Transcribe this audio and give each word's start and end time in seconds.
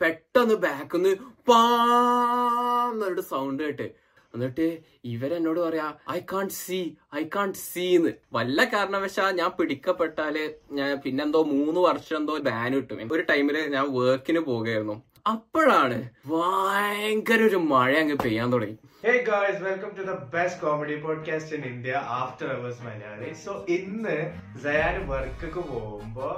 പെട്ടെന്ന് 0.00 0.54
ബാക്കിന്ന് 0.56 1.10
പാന്നൊരു 1.48 3.22
സൗണ്ട് 3.32 3.62
കേട്ട്. 3.62 3.86
എന്നിട്ട് 4.34 4.66
ഇവരെന്നോട് 5.04 5.60
പറയാ 5.60 5.84
I 6.12 6.20
can't 6.32 6.46
see 6.60 6.78
I 7.16 7.22
can't 7.34 7.50
സീന്ന് 7.64 8.10
വല്ല 8.32 8.64
കാരണവശാ 8.64 9.24
ഞാൻ 9.30 9.50
പിടിക്കപ്പെട്ടാൽ 9.58 10.36
ഞാൻ 10.70 10.90
പിന്നെന്തോ 11.00 11.40
മൂന്ന് 11.52 11.80
വർഷം 11.80 12.16
എന്തോ 12.16 12.36
ബാൻ 12.48 12.72
കിട്ടും 12.74 13.12
ഒരു 13.12 13.22
ടൈമിൽ 13.22 13.58
ഞാൻ 13.76 13.84
വർക്കിന് 13.98 14.40
പോകുകയായിരുന്നു 14.40 14.96
അപ്പോഴാണ് 15.26 15.98
ഭയങ്കര 16.30 17.40
ഒരു 17.42 17.58
മഴ 17.68 17.92
അങ്ങ് 18.00 18.16
പെയ്യാൻ 18.24 18.48
തുടങ്ങി 18.52 18.76
hey 19.04 19.12
guys 19.26 19.60
welcome 19.62 19.90
to 19.96 20.02
the 20.02 20.12
best 20.34 20.60
comedy 20.60 20.96
podcast 21.04 21.54
in 21.56 21.62
India 21.70 21.94
after 22.16 22.48
hours 22.54 22.82
Malayali 22.82 23.30
so 23.44 23.52
ഇന്ന് 23.76 24.16
സയാൻ 24.64 24.96
വർക്കൊക്കെ 25.08 25.62
പോകുമ്പോ 25.70 26.28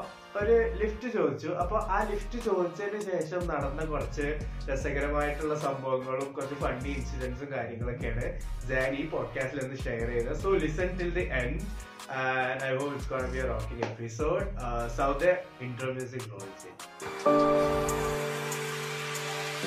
ഒരു 0.41 0.57
ലിഫ്റ്റ് 0.81 1.09
ചോദിച്ചു 1.17 1.51
അപ്പൊ 1.63 1.77
ആ 1.89 1.99
ലിഫ്റ്റ് 2.11 2.39
ചോദിച്ചതിന് 2.45 3.03
ശേഷം 3.11 3.43
നടന്ന 3.53 3.85
കുറച്ച് 3.85 4.29
രസകരമായിട്ടുള്ള 4.69 5.57
സംഭവങ്ങളും 5.67 6.31
കുറച്ച് 6.33 6.59
ഫണ്ടി 6.63 6.93
ഇൻസിഡൻസും 6.93 7.51
കാര്യങ്ങളൊക്കെയാണ് 7.55 8.27
സയാൻ 8.69 8.95
ഈ 8.95 9.05
പോഡ്കാസ്റ്റിൽ 9.09 9.63
നിന്ന് 9.63 9.81
ഷെയർ 9.85 10.09
ചെയ്തത് 10.11 10.41
so 10.45 10.53
listen 10.65 10.91
till 11.01 11.13
the 11.13 11.27
end 11.41 11.61
and 12.09 12.63
I 12.63 12.77
hope 12.77 12.93
it's 12.93 13.07
gonna 13.07 13.29
be 13.29 13.41
a 13.41 13.49
rocking 13.49 13.83
episode. 13.85 14.49
Uh, 14.59 14.87
the 15.15 15.39
intro. 15.61 15.93
So 19.57 19.63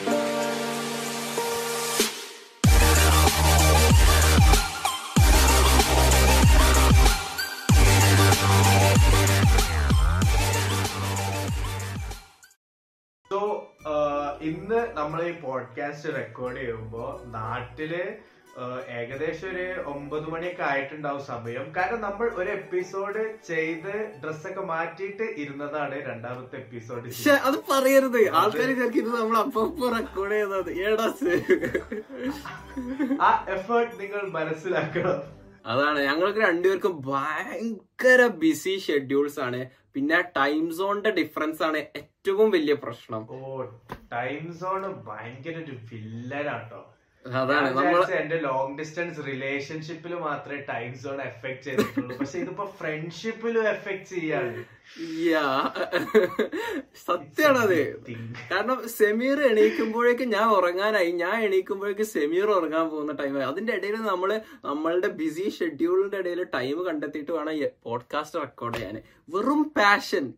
ഇന്ന് 14.41 14.79
നമ്മൾ 14.97 15.23
ഈ 15.23 15.31
പോഡ്കാസ്റ്റ് 15.31 16.15
റെക്കോർഡ് 16.15 16.57
ചെയ്യുമ്പോൾ 16.57 17.09
നാട്ടിൽ 17.27 17.93
ഏകദേശം 18.89 19.47
ഒരു 19.49 19.81
ഒമ്പത് 19.85 20.29
മണിയൊക്കെ 20.29 20.63
ആയിട്ടുണ്ടാവും 20.63 21.25
സമയം. 21.25 21.73
കാരണം 21.77 22.01
നമ്മൾ 22.01 22.29
ഒരു 22.29 22.49
എപ്പിസോഡ് 22.49 23.33
ചെയ്ത് 23.47 24.11
ഡ്രസ്സൊക്കെ 24.23 24.61
മാറ്റിയിട്ട് 24.61 25.23
ഇരുന്നതാണ് 25.23 26.05
രണ്ടാമത്തെ 26.05 26.55
എപ്പിസോഡ് 26.55 27.01
പക്ഷെ 27.01 27.31
അത് 27.31 27.57
പറയരുത്. 27.71 28.29
ആൾക്കാർ 28.29 28.67
നമ്മൾ 29.21 29.37
അപ്പൊ 29.37 29.61
റെക്കോർഡ് 29.97 30.31
ചെയ്തത് 30.31 30.71
ഏടാ 30.71 31.07
ആ 33.23 33.45
എഫേർട്ട് 33.49 33.99
നിങ്ങൾ 33.99 34.29
മനസ്സിലാക്കണം. 34.29 35.21
അതാണ്. 35.65 35.99
ഞങ്ങൾക്ക് 35.99 36.39
രണ്ടുപേർക്കും 36.39 37.01
ഭയങ്കര 37.05 38.27
ബിസി 38.27 38.77
ഷെഡ്യൂൾസ് 38.77 39.39
ആണ്. 39.39 39.69
പിന്നെ 39.93 40.21
ടൈം 40.21 40.75
സോണിന്റെ 40.77 41.11
ഡിഫറൻസ് 41.11 41.63
ആണ് 41.63 41.77
ഏറ്റവും 41.77 42.51
വലിയ 42.51 42.73
പ്രശ്നം. 42.73 43.31
ഓ 43.31 43.65
ടൈം 44.13 44.53
സോൺ 44.53 44.81
ഭയങ്കര 44.81 45.57
ഒരു 45.63 45.75
വില്ലനാട്ടോ 45.91 46.95
അതാണ് 47.25 47.77
നമ്മൾ 47.77 48.01
എന്റെ 48.19 48.37
ലോങ് 48.41 48.77
ഡിസ്റ്റൻസ് 48.77 49.19
റിലേഷൻഷിപ്പിൽ 49.25 50.13
മാത്രമേ 50.15 50.59
ടൈം 50.69 50.91
സോൺ 50.99 51.21
എഫക്ട് 51.21 51.61
ചെയ്തിട്ടുള്ളൂ. 51.65 52.17
പക്ഷെ 52.17 52.37
ഇതിപ്പോ 52.39 52.65
ഫ്രണ്ട്ഷിപ്പിലും 52.79 53.69
എഫക്ട് 53.69 54.05
ചെയ്യാണ്. 54.13 54.63
സത്യാണത്. 57.07 57.81
കാരണം 58.51 58.89
സെമീർ 58.89 59.39
എണീക്കുമ്പോഴേക്കും 59.41 60.29
ഞാൻ 60.29 60.47
ഉറങ്ങാനായി. 60.49 61.11
ഞാൻ 61.11 61.43
എണീക്കുമ്പോഴേക്കും 61.43 62.05
സെമീർ 62.05 62.47
ഉറങ്ങാൻ 62.57 62.89
പോകുന്ന 62.89 63.11
ടൈമായി 63.11 63.45
അതിന്റെ 63.45 63.73
ഇടയിൽ 63.73 63.95
നമ്മൾ 64.11 64.41
നമ്മളുടെ 64.65 65.07
ബിസി 65.07 65.49
ഷെഡ്യൂളിന്റെ 65.59 66.17
ഇടയിൽ 66.17 66.43
ടൈം 66.43 66.85
കണ്ടെത്തിയിട്ട് 66.85 67.31
വേണം 67.31 67.55
പോഡ്കാസ്റ്റ് 67.83 68.39
റെക്കോർഡ് 68.39 68.75
ചെയ്യാൻ. 68.75 69.01
വെറും 69.35 69.63
പാഷൻ 69.77 70.33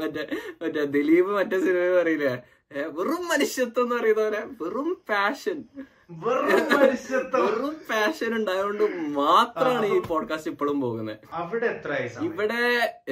മറ്റേ 0.00 0.24
മറ്റേ 0.62 0.84
ദിലീപ് 0.84 1.28
മറ്റേ 1.28 1.58
സിനിമ 1.58 1.84
പറയില്ലേ? 2.00 2.34
വെറും 2.86 3.28
മനുഷ്യത്വം 3.28 3.84
എന്ന് 3.84 3.96
പറയുന്ന 3.96 4.22
പോലെ 4.22 4.40
വെറും 4.62 4.90
പാഷൻ 5.10 5.64
വെറും 6.10 6.48
പാഷൻ 7.88 8.32
ഉണ്ടായതുകൊണ്ട് 8.36 8.84
മാത്രമാണ് 9.16 9.86
ഈ 9.86 9.98
പോഡ്കാസ്റ്റ് 10.08 10.50
ഇപ്പോഴും 10.50 10.80
പോകുന്നത് 10.80 11.18
അവിടെ 11.32 11.66
എത്ര 11.66 11.90
ഇവിടെ 12.22 12.60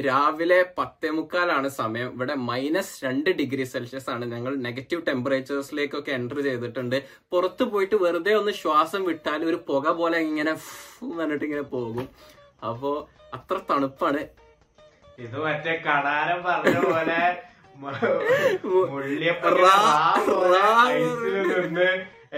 രാവിലെ 0.07 0.59
പത്തേ 0.79 1.11
മുക്കാലാണ് 1.11 1.69
സമയം. 1.69 2.09
ഇവിടെ 2.15 2.35
മൈനസ് 2.51 2.95
രണ്ട് 3.05 3.31
ഡിഗ്രി 3.41 3.65
സെൽഷ്യസ് 3.65 4.11
ആണ്. 4.11 4.25
ഞങ്ങൾ 4.33 4.55
നെഗറ്റീവ് 4.57 5.03
ടെമ്പറേച്ചേഴ്സിലേക്കൊക്കെ 5.09 6.13
എന്റർ 6.13 6.41
ചെയ്തിട്ടുണ്ട്. 6.43 6.97
പുറത്ത് 7.33 7.65
പോയിട്ട് 7.65 7.97
വെറുതെ 8.05 8.35
ഒന്ന് 8.35 8.53
ശ്വാസം 8.53 9.05
വിട്ടാൽ 9.05 9.45
ഒരു 9.45 9.61
പുക 9.69 9.89
പോലെ 10.01 10.21
ഇങ്ങനെ 10.29 10.55
പറഞ്ഞിട്ട് 11.19 11.45
ഇങ്ങനെ 11.45 11.67
പോകും. 11.77 12.09
അപ്പോ 12.71 12.93
അത്ര 13.35 13.57
തണുപ്പാണ്. 13.71 14.23
ഇത് 15.19 15.37
മറ്റേ 15.47 15.75
കടാരം 15.89 16.41
പറഞ്ഞ 16.43 16.79
പോലെ 16.93 17.21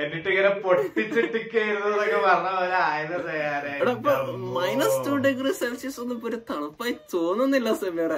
എന്നിട്ട് 0.02 0.28
ഇങ്ങനെ 0.28 0.50
പൊട്ടിച്ചിട്ടിക്കായിരുന്നു 0.64 1.90
പറഞ്ഞ 2.26 2.50
പോലെ 2.58 2.78
ആയത് 2.86 3.16
മൈനസ് 4.56 4.98
ടു 5.06 5.14
ഡിഗ്രി 5.26 5.52
സെൽഷ്യസ് 5.52 6.00
ഒന്നും 6.00 6.16
ഇപ്പൊ 6.16 6.28
ഒരു 6.28 6.38
തണുപ്പായി 6.50 6.94
തോന്നുന്നില്ല 7.14 7.72
സെമീറ 7.74 8.12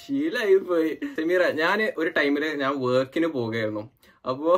ശീലായി 0.00 0.58
പോയി 0.70 0.90
സെമീറ 1.16 1.42
ഞാൻ 1.62 1.80
ഒരു 1.96 2.10
ടൈമിൽ 2.18 2.44
ഞാൻ 2.62 2.74
വർക്കിന് 2.84 3.30
പോകുകയായിരുന്നു 3.36 3.84
അപ്പോ 4.24 4.52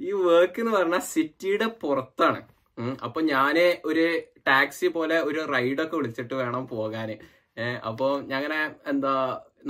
ഈ 0.00 0.10
വർക്ക് 0.26 0.60
എന്ന് 0.60 0.72
പറഞ്ഞാൽ 0.72 1.02
സിറ്റിയുടെ 1.12 1.66
പുറത്താണ്. 1.82 2.40
അപ്പൊ 3.04 3.20
ഞാൻ 3.20 3.56
ഒരു 3.84 4.04
ടാക്സി 4.48 4.88
പോലെ 4.88 5.16
ഒരു 5.20 5.40
റൈഡൊക്കെ 5.54 5.96
വിളിച്ചിട്ട് 5.96 6.34
വേണം 6.34 6.62
പോകാന്. 6.66 7.16
ഏഹ് 7.56 7.78
അപ്പൊ 7.88 8.06
ഞങ്ങനെ 8.32 8.58
എന്താ 8.86 9.14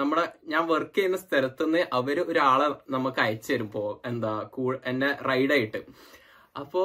നമ്മുടെ 0.00 0.24
ഞാൻ 0.52 0.62
വർക്ക് 0.66 0.94
ചെയ്യുന്ന 0.96 1.18
സ്ഥലത്ത് 1.24 1.64
നിന്ന് 1.64 1.82
അവർ 1.98 2.18
ഒരാളെ 2.30 2.68
നമുക്ക് 2.94 3.20
അയച്ചു 3.24 3.50
തരും. 3.52 3.68
പോ 3.74 3.82
എന്താ 4.10 4.34
കൂ 4.54 4.64
എന്നെ 4.90 5.10
റൈഡായിട്ട് 5.28 5.80
അപ്പോ 6.60 6.82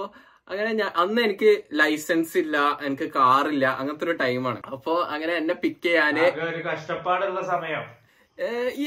അങ്ങനെ 0.49 0.71
ഞാൻ 0.79 0.91
അന്ന് 1.01 1.21
എനിക്ക് 1.27 1.51
ലൈസൻസ് 1.79 2.35
ഇല്ല 2.41 2.57
എനിക്ക് 2.87 3.07
കാറില്ല 3.15 3.65
അങ്ങനത്തെ 3.79 4.05
ഒരു 4.05 4.15
ടൈമാണ് 4.23 4.59
അപ്പോ 4.75 4.93
അങ്ങനെ 5.13 5.33
എന്നെ 5.41 5.55
പിക്ക് 5.63 5.83
ചെയ്യാന് 5.87 6.25
കഷ്ടപ്പാടുള്ള 6.69 7.41
സമയം. 7.53 7.83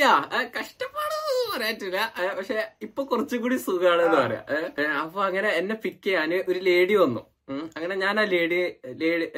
യാ 0.00 0.12
കഷ്ടപ്പാട് 0.56 0.56
കഷ്ടപ്പാടൊന്നും 0.56 1.48
പറയാറ്റില്ല. 1.54 1.98
പക്ഷെ 2.38 2.58
ഇപ്പൊ 2.87 3.00
കുറച്ചും 3.10 3.41
കൂടി 3.42 3.56
സുഖമാണ് 3.66 4.02
എന്ന് 4.06 4.19
പറയാം 4.20 4.97
അപ്പൊ 5.02 5.20
അങ്ങനെ 5.28 5.50
എന്നെ 5.60 5.76
പിക്ക് 5.84 6.04
ചെയ്യാന് 6.06 6.38
ഒരു 6.50 6.60
ലേഡി 6.69 6.97
വന്നു. 7.02 7.22
അങ്ങനെ 7.77 7.94
ഞാൻ 7.97 8.16
ആ 8.21 8.25
ലേഡി 8.27 8.59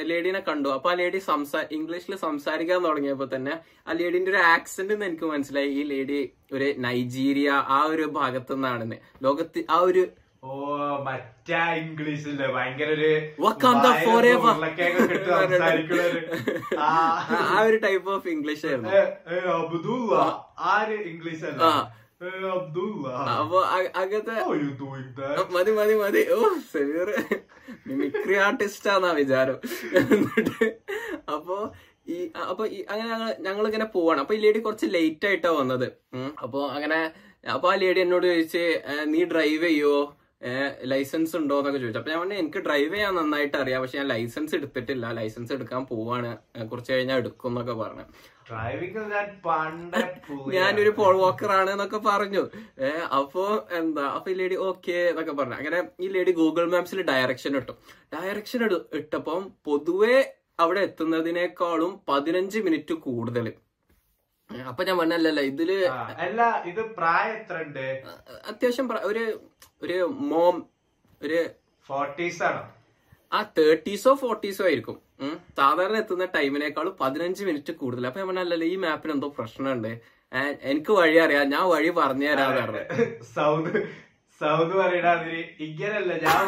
ലേഡീനെ 0.03 0.41
കണ്ടു. 0.41 0.69
അപ്പൊ 0.69 0.89
ആ 0.89 0.95
ലേഡി 0.95 1.19
സംസാ 1.27 1.59
ഇംഗ്ലീഷിൽ 1.71 2.15
സംസാരിക്കാൻ 2.17 2.79
തുടങ്ങിയപ്പോ 2.83 3.27
തന്നെ 3.35 3.53
ആ 3.87 3.93
ലേഡിന്റെ 3.93 4.31
ഒരു 4.31 4.41
ആക്സെന്റ് 4.47 4.97
എനിക്ക് 5.03 5.25
മനസ്സിലായി. 5.25 5.71
ഈ 5.73 5.83
ലേഡി 5.83 6.19
ഒരു 6.53 6.67
നൈജീരിയ 6.79 7.47
ആ 7.69 7.79
ഒരു 7.85 8.05
ഭാഗത്തു 8.13 8.53
നിന്നാണെന്ന്. 8.53 8.99
ലോകത്ത് 9.21 9.63
ആ 9.69 9.79
ഒരു 9.83 10.03
ഓ 10.43 10.53
മറ്റേ 11.03 11.59
ഇംഗ്ലീഷില്ലേ 11.81 12.47
ഭയങ്കര 12.47 12.89
ഒരു 12.93 13.11
ഒരു 14.17 14.31
ആ. 16.79 16.89
ആ 17.47 17.59
ഒരു 17.63 17.77
ടൈപ്പ് 17.77 18.09
ഓഫ് 18.09 18.27
ഇംഗ്ലീഷ് 18.27 18.65
ആയിരുന്നു. 18.65 18.89
ഏ, 18.91 19.01
ഏ, 19.29 19.37
ഇംഗ്ലീഷ് 21.05 21.45
അല്ല. 21.45 21.61
ആ. 21.63 21.71
അബ്ദുള്ള. 22.51 23.05
അപ്പൊ 23.33 23.57
അങ്ങനത്തെ? 23.95 24.35
മതി 25.55 25.71
മതി 25.71 25.95
മതി. 25.95 26.21
ഓ 26.31 26.37
സെവീർ. 26.69 27.09
മിമിക്രി 27.87 28.35
ആർട്ടിസ്റ്റ് 28.35 28.89
ആന്നാ 28.89 29.11
വിചാരം. 29.11 29.57
എന്നിട്ട് 29.95 30.67
അപ്പൊ 31.29 31.57
ഈ 32.07 32.17
അപ്പൊ 32.49 32.63
അങ്ങനെ 32.89 33.09
ഞങ്ങൾ 33.09 33.35
ഞങ്ങൾ 33.39 33.65
ഇങ്ങനെ 33.65 33.85
പോവാണ്. 33.85 34.19
അപ്പൊ 34.19 34.35
ഈ 34.35 34.39
ലേഡി 34.39 34.59
കുറച്ച് 34.59 34.87
ലേറ്റ് 34.89 35.25
ആയിട്ടാ 35.25 35.51
വന്നത്. 35.51 35.87
അപ്പോ 36.43 36.67
അങ്ങനെ 36.67 37.11
അപ്പൊ 37.51 37.71
ആ 37.71 37.75
ലേഡി 37.75 37.99
എന്നോട് 37.99 38.25
ചോദിച്ച് 38.25 38.65
നീ 39.03 39.23
ഡ്രൈവ് 39.23 39.63
ചെയ്യോ? 39.63 39.95
ലൈസൻസ് 40.83 41.35
ഉണ്ടോ? 41.35 41.57
എന്നൊക്കെ 41.57 41.79
ചോദിച്ചു. 41.79 41.99
അപ്പൊ 41.99 42.11
ഞാൻ 42.11 42.19
പറഞ്ഞു 42.19 42.33
എനിക്ക് 42.33 42.57
ഡ്രൈവ് 42.57 42.93
ചെയ്യാൻ 42.93 43.15
നന്നായിട്ട് 43.15 43.57
അറിയാം 43.57 43.81
പക്ഷെ 43.81 43.97
ഞാൻ 43.97 44.07
ലൈസൻസ് 44.07 44.55
എടുത്തിട്ടില്ല. 44.55 45.11
ലൈസൻസ് 45.11 45.53
എടുക്കാൻ 45.53 45.85
പോവാണ്. 45.85 46.31
കുറച്ച് 46.71 46.93
കഴിഞ്ഞാൽ 46.93 47.17
എടുക്കും 47.17 47.49
എന്നൊക്കെ 47.49 47.73
പറഞ്ഞു. 47.73 48.05
ഡ്രൈവിംഗ് 48.47 49.01
ഞാൻ 49.13 49.27
പണ്ട് 49.45 49.97
പുള്ളിയാണ്. 50.25 50.55
ഞാനൊരു 50.57 50.91
പോൾ 50.99 51.15
വാക്കർ 51.23 51.51
ആണ് 51.57 51.69
എന്നൊക്കെ 51.75 51.99
പറഞ്ഞു. 52.09 52.43
ഏഹ് 52.87 53.05
അപ്പോ 53.19 53.43
എന്താ 53.79 54.05
അപ്പൊ 54.15 54.29
ഈ 54.31 54.35
ലേഡി 54.41 54.57
ഓക്കെ 54.69 54.97
എന്നൊക്കെ 55.11 55.33
പറഞ്ഞു. 55.39 55.57
അങ്ങനെ 55.61 55.79
ഈ 55.99 56.09
ലേഡി 56.15 56.33
ഗൂഗിൾ 56.41 56.65
മാപ്സിൽ 56.75 57.01
ഡയറക്ഷൻ 57.11 57.55
ഇട്ടു. 57.61 57.75
ഡയറക്ഷൻ 58.15 58.63
ഇട്ടപ്പം 59.01 59.43
പൊതുവെ 59.67 60.17
അവിടെ 60.59 60.81
എത്തുന്നതിനേക്കാളും 60.87 61.93
പതിനഞ്ച് 62.09 62.59
മിനിറ്റ് 62.65 62.95
കൂടുതൽ 63.07 63.45
അപ്പൊ 64.69 64.81
ഞാൻ 64.83 64.95
പറഞ്ഞല്ലല്ല 64.97 65.41
ഇതിൽ 65.51 65.69
അല്ല 66.23 66.41
ഇത് 66.65 66.81
പ്രായം 66.97 67.33
എത്ര 67.37 67.55
ഉണ്ട് 67.65 67.85
അത്യാവശ്യം 68.49 68.87
ഒരു 69.09 69.23
ഒരു 69.83 69.97
മോം 70.31 70.55
ഒരു 71.21 71.39
ഫോർട്ടീസ് 71.89 72.41
ആണോ? 72.43 72.61
ആ 73.31 73.39
തേർട്ടീസോ 73.57 74.11
ഫോർട്ടീസോ 74.15 74.63
ആയിരിക്കും. 74.63 74.97
സാധാരണ 75.59 75.97
എത്തുന്ന 76.03 76.27
ടൈമിനേക്കാളും 76.37 76.95
പതിനഞ്ച് 77.01 77.43
മിനിറ്റ് 77.49 77.73
കൂടുതൽ 77.81 78.07
അപ്പൊ 78.09 78.21
ഞാൻ 78.21 78.29
പറഞ്ഞല്ലോ 78.31 78.69
ഈ 78.73 78.77
മാപ്പിന് 78.85 79.15
എന്തോ 79.17 79.29
പ്രശ്നമുണ്ട്. 79.39 79.91
എനിക്ക് 80.71 80.91
വഴി 81.01 81.17
അറിയാം. 81.25 81.51
ഞാൻ 81.55 81.65
വഴി 81.73 81.91
പറഞ്ഞു 81.99 82.27
തരാതെ 82.31 82.61
പറഞ്ഞു. 82.61 82.83
സൗദി 83.35 83.81
സൗദ് 84.41 84.73
പറയണതിന് 84.79 85.41
ഇങ്ങനല്ല 85.65 86.13
ഞാൻ. 86.23 86.47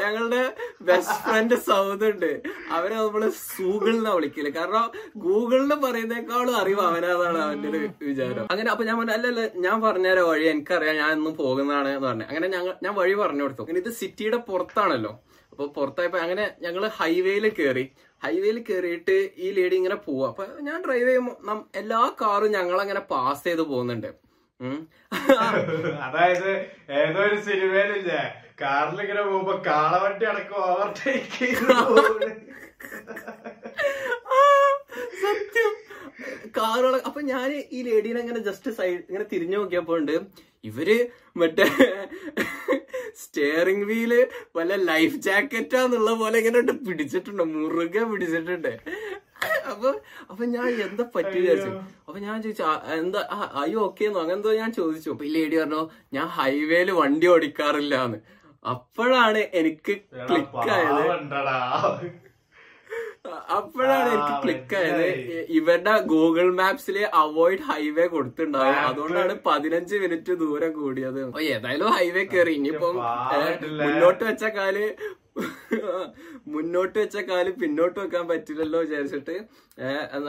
ഞങ്ങളുടെ 0.00 0.40
ബെസ്റ്റ് 0.88 1.18
ഫ്രണ്ട് 1.26 1.54
സൗദ് 1.68 2.06
ഉണ്ട്. 2.12 2.30
അവരെ 2.76 2.94
നമ്മൾ 3.02 3.22
സൂഗിളിന്നാ 3.52 4.12
വിളിക്കില്ല 4.16 4.50
കാരണം 4.56 4.86
ഗൂഗിളിന് 5.24 5.76
പറയുന്നേക്കാളും 5.84 6.56
അറിവ് 6.62 6.82
അവനാതാണ് 6.88 7.40
അവന്റെ 7.44 7.68
ഒരു 7.72 7.80
വിചാരം. 8.08 8.44
അങ്ങനെ 8.54 8.70
അപ്പൊ 8.72 8.86
ഞാൻ 8.88 8.98
പറഞ്ഞു 9.00 9.14
അല്ലല്ല 9.18 9.44
ഞാൻ 9.66 9.76
പറഞ്ഞുതരാം 9.86 10.26
വഴി. 10.30 10.44
എനിക്കറിയാം 10.54 10.98
ഞാൻ 11.02 11.12
ഇന്നും 11.18 11.36
പോകുന്നതാണ് 11.42 11.90
എന്ന് 11.94 12.08
പറഞ്ഞു. 12.08 12.26
അങ്ങനെ 12.30 12.48
ഞങ്ങൾ 12.56 12.74
ഞാൻ 12.86 12.94
വഴി 13.00 13.14
പറഞ്ഞു 13.22 13.44
കൊടുത്തു. 13.46 13.66
ഇത് 13.84 13.92
സിറ്റിയുടെ 14.00 14.40
പുറത്താണല്ലോ. 14.50 15.14
അപ്പൊ 15.54 15.74
പുറത്തായപ്പോ 15.74 16.18
അങ്ങനെ 16.18 16.54
ഞങ്ങൾ 16.60 16.90
ഹൈവേയിൽ 16.96 17.54
കയറി 17.54 17.90
ഹൈവേയിൽ 18.22 18.62
കയറിയിട്ട് 18.62 19.30
ഈ 19.36 19.50
ലേഡി 19.50 19.76
ഇങ്ങനെ 19.76 19.96
പോവാ. 20.06 20.30
അപ്പൊ 20.30 20.60
ഞാൻ 20.60 20.84
ഡ്രൈവ് 20.84 21.06
ചെയ്യുമ്പോൾ 21.06 21.44
നം- 21.44 21.66
എല്ലാ 21.76 22.14
കാറും 22.20 22.52
ഞങ്ങൾ 22.52 22.80
അങ്ങനെ 22.80 23.00
പാസ് 23.10 23.44
ചെയ്ത് 23.44 23.68
പോകുന്നുണ്ട്. 23.68 24.06
അതായത് 26.06 26.50
ഏതോ 26.98 27.24
ഒരു 27.24 27.36
സിനിമയിലില്ലേ? 27.46 28.20
കാറിൽ 28.60 29.02
ഇങ്ങനെ 29.02 29.22
പോകുമ്പോ 29.22 29.62
കാളവണ്ടി 29.66 30.26
അടക്കം 30.26 30.64
ഓവർടേക്ക്. 30.64 31.48
സത്യം. 35.22 35.72
കാറുകൾ 36.56 37.02
അപ്പൊ 37.06 37.20
ഞാൻ 37.30 37.64
ഈ 37.72 37.82
ലേഡീനെ 37.82 38.20
അങ്ങനെ 38.20 38.40
ജസ്റ്റ് 38.40 38.70
സൈഡ് 38.78 39.02
ഇങ്ങനെ 39.08 39.26
തിരിഞ്ഞു 39.32 39.58
നോക്കിയപ്പോ 39.58 39.98
ഉണ്ട് 39.98 40.20
ഇവർ 40.64 41.08
മറ്റേ 41.36 41.64
സ്റ്റിയറിംഗ് 43.16 43.86
വീൽ 43.86 44.12
വല്ല 44.56 44.76
ലൈഫ് 44.84 45.16
ജാക്കറ്റാന്നുള്ള 45.26 46.12
പോലെ 46.14 46.36
ഇങ്ങനെ 46.42 46.60
പിടിച്ചിട്ടുണ്ട്. 46.86 47.42
മുറുകെ 47.54 48.04
പിടിച്ചിട്ടുണ്ട്. 48.04 48.72
അപ്പൊ 49.70 49.88
അപ്പൊ 50.30 50.42
ഞാൻ 50.52 50.68
എന്താ 50.84 51.04
പറ്റി 51.14 51.38
വിചാരിച്ചു. 51.38 51.70
അപ്പൊ 52.06 52.18
ഞാൻ 52.18 52.36
ചോദിച്ചു 52.42 52.64
"ആ, 52.64 52.72
എന്താ 52.96 53.20
അയ്യോ 53.62 53.80
ഓക്കെ 53.86 54.04
അങ്ങനെ 54.12 54.34
എന്തോ 54.34 54.52
ഞാൻ 54.60 54.70
ചോദിച്ചു. 54.72 55.08
അപ്പൊ 55.10 55.24
ഈ 55.24 55.32
ലേഡി 55.34 55.56
പറഞ്ഞു 55.60 55.80
ഞാൻ 56.12 56.26
ഹൈവേയിൽ 56.36 56.90
വണ്ടി 57.00 57.26
ഓടിക്കാറില്ല 57.26 57.94
എന്ന് 58.06 58.18
അപ്പോഴാണ് 58.64 59.40
എനിക്ക് 59.60 59.94
ക്ലിക്കായത് 59.94 60.28
ക്ലിക്ക് 60.28 60.70
ആയത്. 60.76 61.02
പാവണ്ടടാ. 61.02 61.58
അപ്പോഴാണ് 63.56 64.08
എനിക്ക് 64.14 64.34
ക്ലിക്ക് 64.42 64.76
ആയത്. 64.80 65.06
ഇവരുടെ 65.58 65.94
ഗൂഗിൾ 66.12 66.46
മാപ്സിൽ 66.60 66.96
അവോയ്ഡ് 67.22 67.66
ഹൈവേ 67.70 68.06
കൊടുത്തിണ്ടാവും 68.14 68.78
അതുകൊണ്ടാണ് 68.88 69.34
പതിനഞ്ച് 69.48 69.96
മിനിറ്റ് 70.02 70.32
ദൂരം 70.42 70.72
കൂടിയത്. 70.78 71.20
ഏതായാലും 71.54 71.92
ഹൈവേ 71.96 72.24
കയറി 72.32 72.54
ഇനിയിപ്പം 72.60 72.96
മുന്നോട്ട് 73.82 74.22
വെച്ച 74.28 74.44
കാൽ 74.56 74.78
മുന്നോട്ട് 76.54 76.96
വെച്ച 76.98 77.16
കാൽ 77.28 77.46
പിന്നോട്ട് 77.60 77.96
വെക്കാൻ 78.00 78.24
പറ്റില്ലല്ലോ 78.28 78.80
വിചാരിച്ചിട്ട്. 78.84 79.36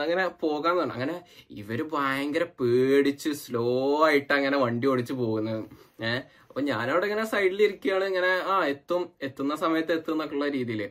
അങ്ങനെ 0.04 0.24
പോകാൻ 0.42 0.72
പറഞ്ഞു. 0.78 0.94
അങ്ങനെ 0.96 1.16
ഇവർ 1.60 1.80
ഭയങ്കര 1.92 2.44
പേടിച്ച് 2.60 3.30
സ്ലോ 3.42 3.66
ആയിട്ട് 4.06 4.32
അങ്ങനെ 4.38 4.58
വണ്ടി 4.64 4.88
ഓടിച്ച് 4.92 5.14
പോകുന്നത് 5.20 5.62
ഏഹ് 6.08 6.22
അപ്പൊ 6.48 6.60
ഞാനവിടെ 6.70 7.06
ഇങ്ങനെ 7.08 7.26
സൈഡിൽ 7.34 7.60
ഇരിക്കുകയാണ്. 7.66 8.04
ഇങ്ങനെ 8.04 8.32
ആ 8.52 8.56
എത്തും. 8.72 9.02
എത്തുന്ന 9.28 9.54
സമയത്ത് 9.64 9.94
എത്തും 9.98 10.14
എന്നൊക്കെയുള്ള 10.14 10.48
രീതിയിൽ. 10.56 10.82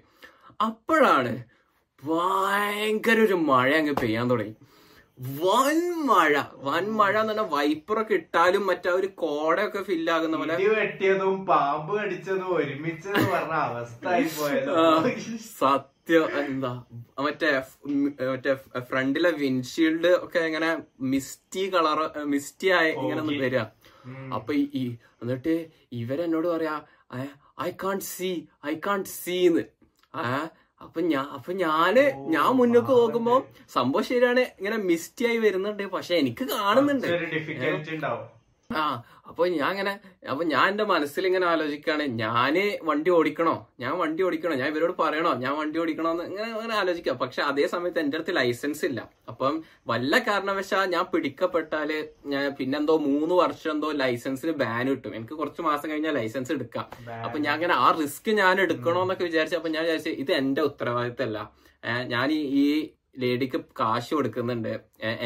അപ്പോഴാണ് 0.69 1.33
ഭയങ്കര 2.05 3.19
ഒരു 3.19 3.33
മഴ 3.45 3.73
അങ്ങ് 3.75 3.93
പെയ്യാൻ 3.93 4.29
തുടങ്ങി. 4.29 4.55
വൻ 5.39 5.77
മഴ. 6.05 6.31
വൻ 6.63 6.85
മഴ 6.91 7.13
എന്ന് 7.19 7.33
പറഞ്ഞാൽ 7.33 7.47
വൈപ്പറൊക്കെ 7.49 8.13
ഇട്ടാലും 8.13 8.65
മറ്റേ 8.65 8.89
ഒരു 8.89 9.07
കോടയൊക്കെ 9.15 9.83
ഫില്ലാകുന്ന 9.83 10.37
പോലെ. 10.37 10.55
വെട്ടിയതും 10.75 11.45
പാമ്പ് 11.45 11.93
കടിച്ചതും 11.99 12.55
ഒരുമിച്ച് 12.55 13.09
പറഞ്ഞ 13.33 13.55
പോയല്ലോ. 14.37 14.73
സത്യം. 15.59 16.25
എന്താ 16.39 16.71
മറ്റേ 17.19 17.51
മറ്റേ 18.25 18.51
ഫ്രണ്ടിലെ 18.79 19.31
വിൻഷീൽഡ് 19.31 20.25
ഒക്കെ 20.25 20.39
ഇങ്ങനെ 20.39 20.69
മിസ്റ്റി 21.05 21.73
കളർ 21.73 21.99
മിസ്റ്റി 22.25 22.67
ആയി 22.69 22.91
ഇങ്ങനെ 22.93 23.21
ഒന്ന് 23.21 23.33
വരിക 23.39 23.61
അപ്പൊ 24.33 24.53
ഈ- 24.53 24.91
എന്നിട്ട് 25.21 25.53
ഇവരെന്നോട് 25.91 26.47
പറയാ 26.47 26.75
I 27.61 27.71
can't 27.83 28.03
see 28.05 28.29
I 28.65 28.73
can't 28.87 29.09
സീന്ന് 29.15 29.63
ആ 30.15 30.27
അപ്പൊ 30.85 31.01
ഞാൻ 31.01 31.25
അപ്പൊ 31.37 31.53
ഞാൻ 31.53 31.95
ഞാൻ 32.35 32.49
മുന്നോട്ട് 32.59 32.91
നോക്കുമ്പോ 32.91 33.35
സംഭവം 33.73 34.03
ശരിയാണ് 34.03 34.39
ഇങ്ങനെ 34.39 34.77
മിസ്റ്റി 34.77 35.25
ആയി 35.25 35.37
വരുന്നുണ്ട്. 35.37 35.83
പക്ഷെ 35.83 36.15
എനിക്ക് 36.15 36.43
കാണുന്നുണ്ട്. 36.53 37.07
ആ 38.69 38.83
അപ്പൊ 39.29 39.43
ഞാൻ 39.47 39.71
ഇങ്ങനെ 39.71 39.91
അപ്പൊ 40.31 40.43
ഞാൻ 40.43 40.69
എന്റെ 40.69 40.83
മനസ്സിൽ 40.83 41.27
ഇങ്ങനെ 41.27 41.45
ആലോചിക്കുകയാണ് 41.45 42.03
ഞാൻ 42.21 42.55
വണ്ടി 42.83 43.09
ഓടിക്കണോ? 43.09 43.67
ഞാൻ 43.79 43.97
വണ്ടി 43.97 44.23
ഓടിക്കണോ? 44.23 44.55
ഞാൻ 44.55 44.67
ഇവരോട് 44.67 44.93
പറയണോ? 45.01 45.31
ഞാൻ 45.33 45.53
വണ്ടി 45.57 45.79
ഓടിക്കണോ 45.79 46.11
എന്ന് 46.11 46.23
ഇങ്ങനെ 46.23 46.47
അങ്ങനെ 46.51 46.73
ആലോചിക്കാം 46.73 47.17
പക്ഷെ 47.17 47.41
അതേ 47.41 47.67
സമയത്ത് 47.67 47.99
എന്റെ 47.99 48.17
അടുത്ത് 48.17 48.35
ലൈസൻസ് 48.35 48.85
ഇല്ല. 48.85 49.09
അപ്പം 49.27 49.53
വല്ല 49.87 50.19
കാരണവശാൽ 50.19 50.85
ഞാൻ 50.85 51.05
പിടിക്കപ്പെട്ടാൽ 51.13 51.91
ഞാൻ 52.25 52.55
പിന്നെന്തോ 52.59 52.97
മൂന്ന് 52.97 53.35
വർഷം 53.35 53.71
എന്തോ 53.71 53.91
ലൈസൻസിന് 53.91 54.51
ബാൻ 54.51 54.89
കിട്ടും. 54.89 55.15
എനിക്ക് 55.15 55.33
കുറച്ച് 55.33 55.61
മാസം 55.61 55.91
കഴിഞ്ഞാൽ 55.91 56.13
ലൈസൻസ് 56.13 56.51
എടുക്കാം. 56.51 56.87
അപ്പൊ 57.25 57.39
ഞാൻ 57.39 57.53
അങ്ങനെ 57.53 57.73
ആ 57.73 57.89
റിസ്ക് 58.01 58.29
ഞാൻ 58.29 58.61
എടുക്കണോ 58.61 59.01
എന്നൊക്കെ 59.01 59.23
വിചാരിച്ചു 59.23 59.55
അപ്പൊ 59.55 59.69
ഞാൻ 59.69 59.83
വിചാരിച്ചു 59.83 60.09
ഇത് 60.09 60.31
എന്റെ 60.31 60.61
ഉത്തരവാദിത്തമല്ല. 60.61 61.39
ഞാൻ 62.07 62.31
ഈ 62.31 62.65
ലേഡിക്ക് 63.23 63.59
കാശ് 63.79 64.11
കൊടുക്കുന്നുണ്ട്. 64.15 64.71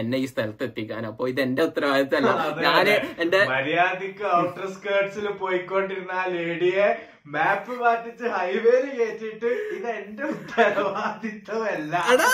എന്നെ 0.01 0.17
ഈ 0.23 0.27
സ്ഥലത്ത് 0.31 0.63
എത്തിക്കാൻ. 0.67 1.03
അപ്പൊ 1.11 1.23
ഇത് 1.31 1.39
എന്റെ 1.45 1.61
ഉത്തരവാദിത്തമല്ല 1.69 2.31
അതെ, 2.47 2.61
ഞാൻ. 2.65 2.87
എന്റെ 3.23 3.39
മര്യാദയ്ക്ക് 3.53 4.25
ഔട്ടർ 4.39 4.67
സ്കേർട്സിൽ 4.75 5.27
പോയിക്കൊണ്ടിരുന്ന 5.43 6.13
ആ 6.21 6.25
ലേഡിയെ 6.35 6.87
മാപ്പ് 7.35 7.73
മാറ്റിച്ച് 7.81 8.25
ഹൈവേയിൽ 8.35 8.85
കയറ്റിയിട്ട് 8.97 9.49
ഇത് 9.75 9.87
എന്റെ 9.97 10.23
ഉത്തരവാദിത്വമല്ല 10.35 11.95
എടാ 12.13 12.29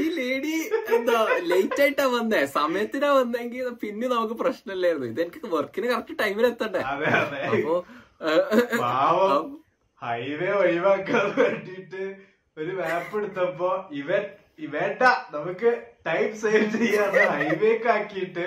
ഈ 0.00 0.04
ലേഡി 0.18 0.54
എന്താ 0.96 1.18
ലേറ്റ് 1.50 1.80
ആയിട്ടാ 1.84 2.06
വന്നേ. 2.14 2.40
സമയത്തിനാ 2.58 3.10
വന്നെങ്കിൽ 3.18 3.66
പിന്നെ 3.82 4.06
നമുക്ക് 4.14 4.36
പ്രശ്നമില്ലായിരുന്നു. 4.42 5.08
ഇത് 5.12 5.20
എനിക്ക് 5.24 5.50
വർക്കിന് 5.56 5.88
കറക്റ്റ് 5.92 6.16
ടൈമിൽ 6.22 6.46
എത്തണ്ടേ? 6.52 6.82
അപ്പോ 7.48 7.74
ഹൈവേ 10.02 10.48
ഒഴിവാക്കാൻ 10.60 11.26
വേണ്ടിട്ട് 11.40 12.04
ഒരു 12.58 12.72
മാപ്പ് 12.72 13.16
എടുത്തപ്പോ 13.18 13.88
ഇവൻ 13.90 14.22
വേണ്ട 14.70 15.02
നമുക്ക് 15.30 15.70
ടൈം 16.06 16.36
സേവ് 16.36 16.66
ചെയ്യാതെ 16.70 17.22
ഹൈവേക്ക് 17.24 17.88
ആക്കിയിട്ട് 17.88 18.46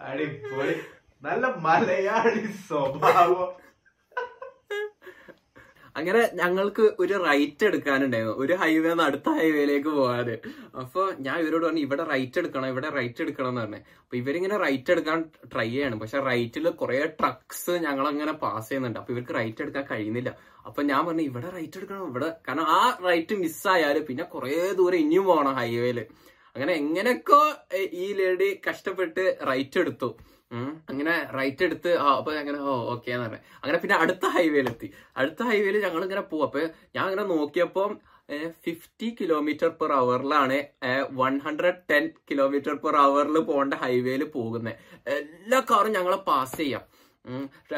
അടിപൊളി. 0.00 0.74
നല്ല 1.22 1.46
മലയാളി 1.46 2.42
സ്വഭാവം. 2.68 3.48
അങ്ങനെ 5.98 6.22
ഞങ്ങൾക്ക് 6.40 6.84
ഒരു 7.02 7.14
റൈറ്റ് 7.28 7.64
എടുക്കാനുണ്ടായിരുന്നു. 7.68 8.34
ഒരു 8.44 8.54
ഹൈവേ 8.62 8.88
നിന്ന് 8.90 9.04
അടുത്ത 9.08 9.28
ഹൈവേയിലേക്ക് 9.38 9.90
പോകാന്. 9.98 10.36
അപ്പൊ 10.82 11.02
ഞാൻ 11.26 11.36
ഇവരോട് 11.42 11.64
പറഞ്ഞു 11.66 11.82
ഇവിടെ 11.86 12.04
റൈറ്റ് 12.12 12.38
എടുക്കണം 12.42 12.68
ഇവിടെ 12.74 12.90
റൈറ്റ് 12.98 13.22
എടുക്കണം 13.24 13.50
എന്ന് 13.52 13.62
പറഞ്ഞു. 13.64 13.80
അപ്പൊ 14.02 14.16
ഇവരിങ്ങനെ 14.22 14.58
റൈറ്റ് 14.66 14.92
എടുക്കാൻ 14.94 15.18
ട്രൈ 15.52 15.68
ചെയ്യാണ്. 15.72 15.98
പക്ഷെ 16.02 16.20
റൈറ്റിൽ 16.30 16.68
കുറെ 16.82 17.00
ട്രക്സ് 17.20 17.74
ഞങ്ങൾ 17.86 18.04
അങ്ങനെ 18.12 18.34
പാസ് 18.44 18.68
ചെയ്യുന്നുണ്ട്. 18.68 19.00
അപ്പൊ 19.02 19.12
ഇവർക്ക് 19.16 19.36
റൈറ്റ് 19.40 19.62
എടുക്കാൻ 19.66 19.86
കഴിയുന്നില്ല. 19.92 20.32
അപ്പൊ 20.68 20.80
ഞാൻ 20.92 21.02
പറഞ്ഞു 21.08 21.26
ഇവിടെ 21.30 21.50
റൈറ്റ് 21.58 21.78
എടുക്കണം 21.80 22.08
ഇവിടെ 22.12 22.30
കാരണം 22.46 22.66
ആ 22.78 22.80
റൈറ്റ് 23.08 23.34
മിസ്സായാൽ 23.44 23.98
പിന്നെ 24.08 24.24
കുറെ 24.34 24.56
ദൂരം 24.80 24.98
ഇനിയും 25.04 25.26
പോകണം 25.30 25.54
ഹൈവേയിൽ 25.60 26.00
അങ്ങനെ 26.56 26.72
എങ്ങനെയൊക്കെ 26.82 27.40
ഈ 28.04 28.06
ലേഡി 28.18 28.48
കഷ്ടപ്പെട്ട് 28.66 29.24
റൈറ്റ് 29.48 29.78
എടുത്തു. 29.82 30.08
അങ്ങനെ 30.90 31.14
റൈറ്റ് 31.36 31.62
എടുത്ത് 31.64 31.90
ആ 31.98 32.08
അപ്പൊ 32.18 32.30
അങ്ങനെ 32.34 32.58
ഓ 32.64 32.74
ഓക്കെ 32.92 33.08
എന്ന് 33.14 33.24
പറഞ്ഞു. 33.24 33.40
അങ്ങനെ 33.62 33.78
പിന്നെ 33.78 33.96
അടുത്ത 34.02 34.26
ഹൈവേയിലെത്തി 34.36 34.88
അടുത്ത 35.16 35.40
ഹൈവേയിൽ 35.48 35.76
ഞങ്ങൾ 35.86 36.02
ഇങ്ങനെ 36.06 36.24
പോകും 36.30 36.44
അപ്പൊ 36.46 36.60
ഞാൻ 36.96 37.04
അങ്ങനെ 37.04 37.24
നോക്കിയപ്പോ 37.32 37.82
fifty 38.64 39.08
kilometre 39.18 39.68
per 39.78 39.90
അവറിലാണ് 39.98 40.56
one 41.20 41.34
hundred 41.44 41.80
ten 41.90 42.06
kilometre 42.30 42.74
per 42.82 42.96
അവറിൽ 43.04 43.38
പോകേണ്ട 43.48 43.74
ഹൈവേയിൽ 43.84 44.24
പോകുന്നത് 44.34 44.74
എല്ലാ 45.14 45.60
കാറും 45.70 45.94
ഞങ്ങളെ 45.96 46.18
പാസ് 46.28 46.58
ചെയ്യാം. 46.58 46.82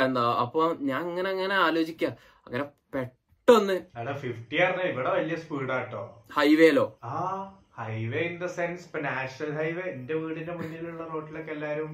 എന്താ 0.00 0.24
അപ്പൊ 0.42 0.60
ഞാൻ 0.88 1.00
അങ്ങനെ 1.04 1.28
അങ്ങനെ 1.34 1.54
ആലോചിക്ക. 1.66 2.04
അങ്ങനെ 2.46 2.64
പെട്ടെന്ന് 2.94 3.76
ഇവിടെ 4.90 5.10
വലിയ 5.10 5.36
സ്പീഡാട്ടോ 5.44 6.02
ഹൈവേയിലോ 6.36 6.86
ആ 7.10 7.16
ഹൈവേ 7.80 8.22
ഇൻ 8.28 8.34
ദ 8.38 8.48
സെൻസ് 8.56 8.84
ഇപ്പൊ 8.86 9.00
നാഷണൽ 9.06 9.52
ഹൈവേ 9.58 9.84
എന്റെ 9.94 10.14
വീടിന്റെ 10.22 10.54
മുന്നിലുള്ള 10.58 11.04
റോഡിലൊക്കെ 11.12 11.52
എല്ലാരും 11.56 11.92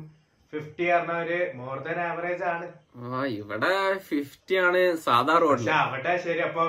ഫിഫ്റ്റി 0.52 0.84
പറഞ്ഞ 0.90 1.12
ഒരു 1.22 1.38
മോർ 1.56 1.76
ദാൻ 1.86 1.98
ആവറേജ് 2.02 2.44
ആണ്. 2.50 2.66
ആ 3.08 3.22
ഇവിടെ 3.34 3.72
ഫിഫ്റ്റി 4.08 4.56
ആണ് 4.62 4.82
സാധാ 5.04 5.36
റോഡിൽ 5.42 5.70
അവിടെ 5.78 6.14
ശരി 6.24 6.42
അപ്പൊ 6.48 6.64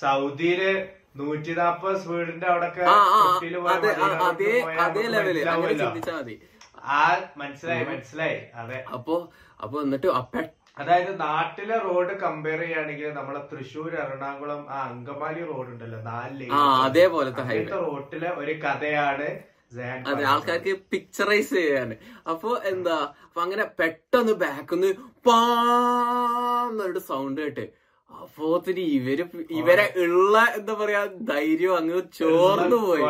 സൗദിയിൽ 0.00 0.62
നൂറ്റി 1.20 1.52
നാപ്പത് 1.56 1.96
സ്പീഡിന്റെ 2.02 2.46
അവിടെ 2.48 2.68
അതെ 3.68 3.90
അതേ 4.26 4.52
അതേ 4.84 5.04
ലെവൽ 5.14 5.38
അങ്ങനെ 5.48 5.74
ചിന്തിച്ചാ 5.82 6.14
മതി. 6.18 6.36
ആ 6.92 7.02
മനസ്സിലായി 7.40 7.84
മനസ്സിലായി. 7.90 8.38
അതെ. 8.60 8.78
അപ്പൊ 8.96 9.16
അപ്പൊ 9.60 9.76
എന്നിട്ട് 9.82 10.08
അതായത് 10.80 11.10
നാട്ടിലെ 11.20 11.76
റോഡ് 11.84 12.12
കമ്പയർ 12.22 12.60
ചെയ്യുകയാണെങ്കിൽ 12.60 13.08
നമ്മളെ 13.16 13.40
തൃശ്ശൂർ 13.50 13.90
എറണാകുളം 14.02 14.60
ആ 14.70 14.78
അങ്കമാലി 14.86 15.42
റോഡ് 15.48 15.70
ഉണ്ടല്ലോ 15.72 15.98
നാല് 16.06 16.46
അതേപോലത്തെ 16.84 17.58
റോട്ടിലെ 17.82 18.30
ഒരു 18.40 18.54
കഥയാണ് 18.64 19.28
അതെ. 20.06 20.24
ആൾക്കാർക്ക് 20.24 20.72
പിക്ചറൈസ് 20.90 21.54
ചെയ്യാന് 21.54 21.96
അപ്പൊ 22.26 22.50
എന്താ 22.64 22.96
അപ്പൊ 23.24 23.40
അങ്ങനെ 23.40 23.64
പെട്ടെന്ന് 23.78 24.34
ബാക്കിന്ന് 24.40 24.90
പാന്നൊരു 25.26 27.00
സൗണ്ട് 27.08 27.40
കേട്ട് 27.40 27.64
അപ്പോത്തിന് 28.22 28.82
ഇവർ 28.96 29.18
ഇവരെ 29.60 29.84
ഉള്ള 30.04 30.34
എന്താ 30.58 30.74
പറയാ 30.80 31.00
ധൈര്യം 31.30 31.72
അങ്ങ് 31.78 31.98
ചോർന്നു 32.18 32.78
പോയി. 32.86 33.02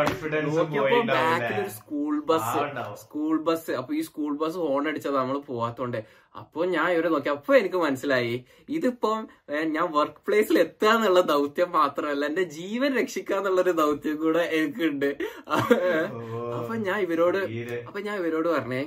നോക്കിയപ്പോ 0.46 0.98
ബാക്കിൽ 1.10 1.54
ഒരു 1.62 1.72
സ്കൂൾ 1.78 2.14
ബസ് 2.30 2.62
സ്കൂൾ 3.02 3.36
ബസ് 3.46 3.72
അപ്പൊ 3.80 3.92
ഈ 3.98 4.02
സ്കൂൾ 4.08 4.32
ബസ് 4.42 4.58
ഹോൺ 4.64 4.88
അടിച്ചത് 4.90 5.16
നമ്മൾ 5.20 5.38
പോവാത്തോണ്ട്. 5.50 5.98
അപ്പൊ 6.40 6.60
ഞാൻ 6.74 6.88
ഇവരെ 6.94 7.08
നോക്കി. 7.14 7.30
അപ്പൊ 7.36 7.52
എനിക്ക് 7.60 7.78
മനസ്സിലായി 7.86 8.34
ഇതിപ്പം 8.76 9.20
ഞാൻ 9.76 9.86
വർക്ക് 9.98 10.20
പ്ലേസിൽ 10.26 10.58
എത്തുക 10.64 10.90
എന്നുള്ള 10.96 11.22
ദൗത്യം 11.32 11.70
മാത്രമല്ല 11.80 12.24
എന്റെ 12.30 12.44
ജീവൻ 12.58 12.90
രക്ഷിക്കുക 13.00 13.38
എന്നുള്ളൊരു 13.40 13.74
ദൗത്യം 13.82 14.16
കൂടെ 14.24 14.44
എനിക്കുണ്ട്. 14.58 15.10
അപ്പൊ 16.58 16.74
ഞാൻ 16.88 16.98
ഇവരോട്. 17.06 17.40
അപ്പൊ 17.86 18.00
ഞാൻ 18.08 18.14
ഇവരോട് 18.22 18.50
പറഞ്ഞേ 18.56 18.82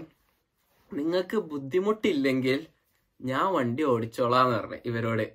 നിങ്ങൾക്ക് 0.91 1.38
ബുദ്ധിമുട്ടില്ലെങ്കിൽ 1.53 2.62
ഞാൻ 3.19 3.45
വണ്ടി 3.57 3.84
ഓടിച്ചോളാന്ന് 3.93 4.55
പറഞ്ഞു 4.60 4.79
ഇവരോട്. 4.91 5.25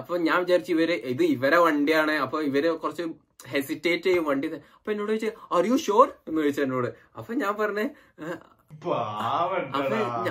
അപ്പൊ 0.00 0.14
ഞാൻ 0.26 0.36
വിചാരിച്ചു 0.42 0.72
ഇവർ 0.76 0.90
ഇത് 1.12 1.22
ഇവരെ 1.34 1.58
വണ്ടിയാണ്. 1.66 2.14
അപ്പൊ 2.24 2.36
ഇവർ 2.48 2.64
കുറച്ച് 2.82 3.04
ഹെസിറ്റേറ്റ് 3.52 4.06
ചെയ്യും 4.08 4.24
വണ്ടി 4.30 4.48
അപ്പൊ 4.78 4.90
എന്നോട് 4.92 5.10
ചോദിച്ചു 5.12 5.30
ആർ 5.56 5.64
യു 5.70 5.76
ഷുവർ 5.86 6.08
എന്ന് 6.28 6.40
ചോദിച്ചു 6.42 6.62
എന്നോട്. 6.66 6.88
അപ്പൊ 7.18 7.30
ഞാൻ 7.42 7.54
പറഞ്ഞേ 7.62 7.86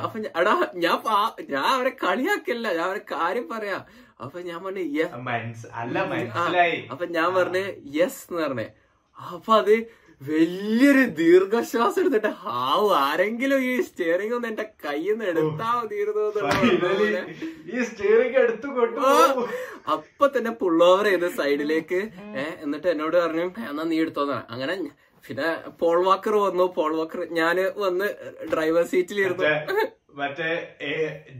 അപ്പൊ 0.05 0.17
എടാ 0.39 0.53
ഞാൻ 0.85 0.95
ഞാൻ 1.53 1.67
അവരെ 1.73 1.91
കളിയാക്കില്ല. 2.05 2.65
ഞാൻ 2.77 2.85
അവരെ 2.87 3.03
കാര്യം 3.11 3.45
പറയാ. 3.53 3.77
അപ്പൊ 4.23 4.39
ഞാൻ 4.49 4.59
പറഞ്ഞു 4.63 5.05
അപ്പൊ 6.93 7.05
ഞാൻ 7.17 7.29
പറഞ്ഞേ 7.37 7.63
യെസ് 7.99 8.21
എന്ന് 8.29 8.41
പറഞ്ഞേ. 8.45 8.67
അപ്പൊ 9.19 9.53
അത് 9.61 9.75
വലിയൊരു 10.23 11.03
ദീർഘശ്വാസം 11.17 11.99
എടുത്തിട്ട് 12.01 12.31
ഹാവ് 12.41 12.89
ആരെങ്കിലും 12.99 13.61
ഈ 13.63 13.73
സ്റ്റിയറിംഗ് 13.81 14.35
ഒന്ന് 14.35 14.47
എന്റെ 14.47 14.65
കയ്യിൽ 14.83 15.13
നിന്ന് 15.13 15.25
എടുത്താ 15.31 15.69
കൊണ്ടു 18.75 18.99
അപ്പൊ 19.93 20.27
തന്നെ 20.27 20.51
പുള്ളോവർ 20.61 21.05
ചെയ്ത് 21.05 21.27
സൈഡിലേക്ക് 21.39 22.01
ഏഹ് 22.35 22.55
എന്നിട്ട് 22.63 22.87
എന്നോട് 22.87 23.17
പറഞ്ഞു 23.17 23.47
എന്നാ 23.69 23.85
നീ 23.85 23.97
എടുത്തോന്നാ 23.99 24.39
അങ്ങനെ 24.49 24.75
പിന്നെ 25.25 25.49
പോൾ 25.79 25.97
വാക്കർ 26.05 26.33
വന്നു. 26.37 26.63
പോൾ 26.77 26.93
വാക്കർ 26.95 27.19
ഞാൻ 27.33 27.57
വന്ന് 27.77 28.07
ഡ്രൈവർ 28.51 28.83
സീറ്റിലിരുന്നു 28.85 29.43
മറ്റേ 30.13 30.49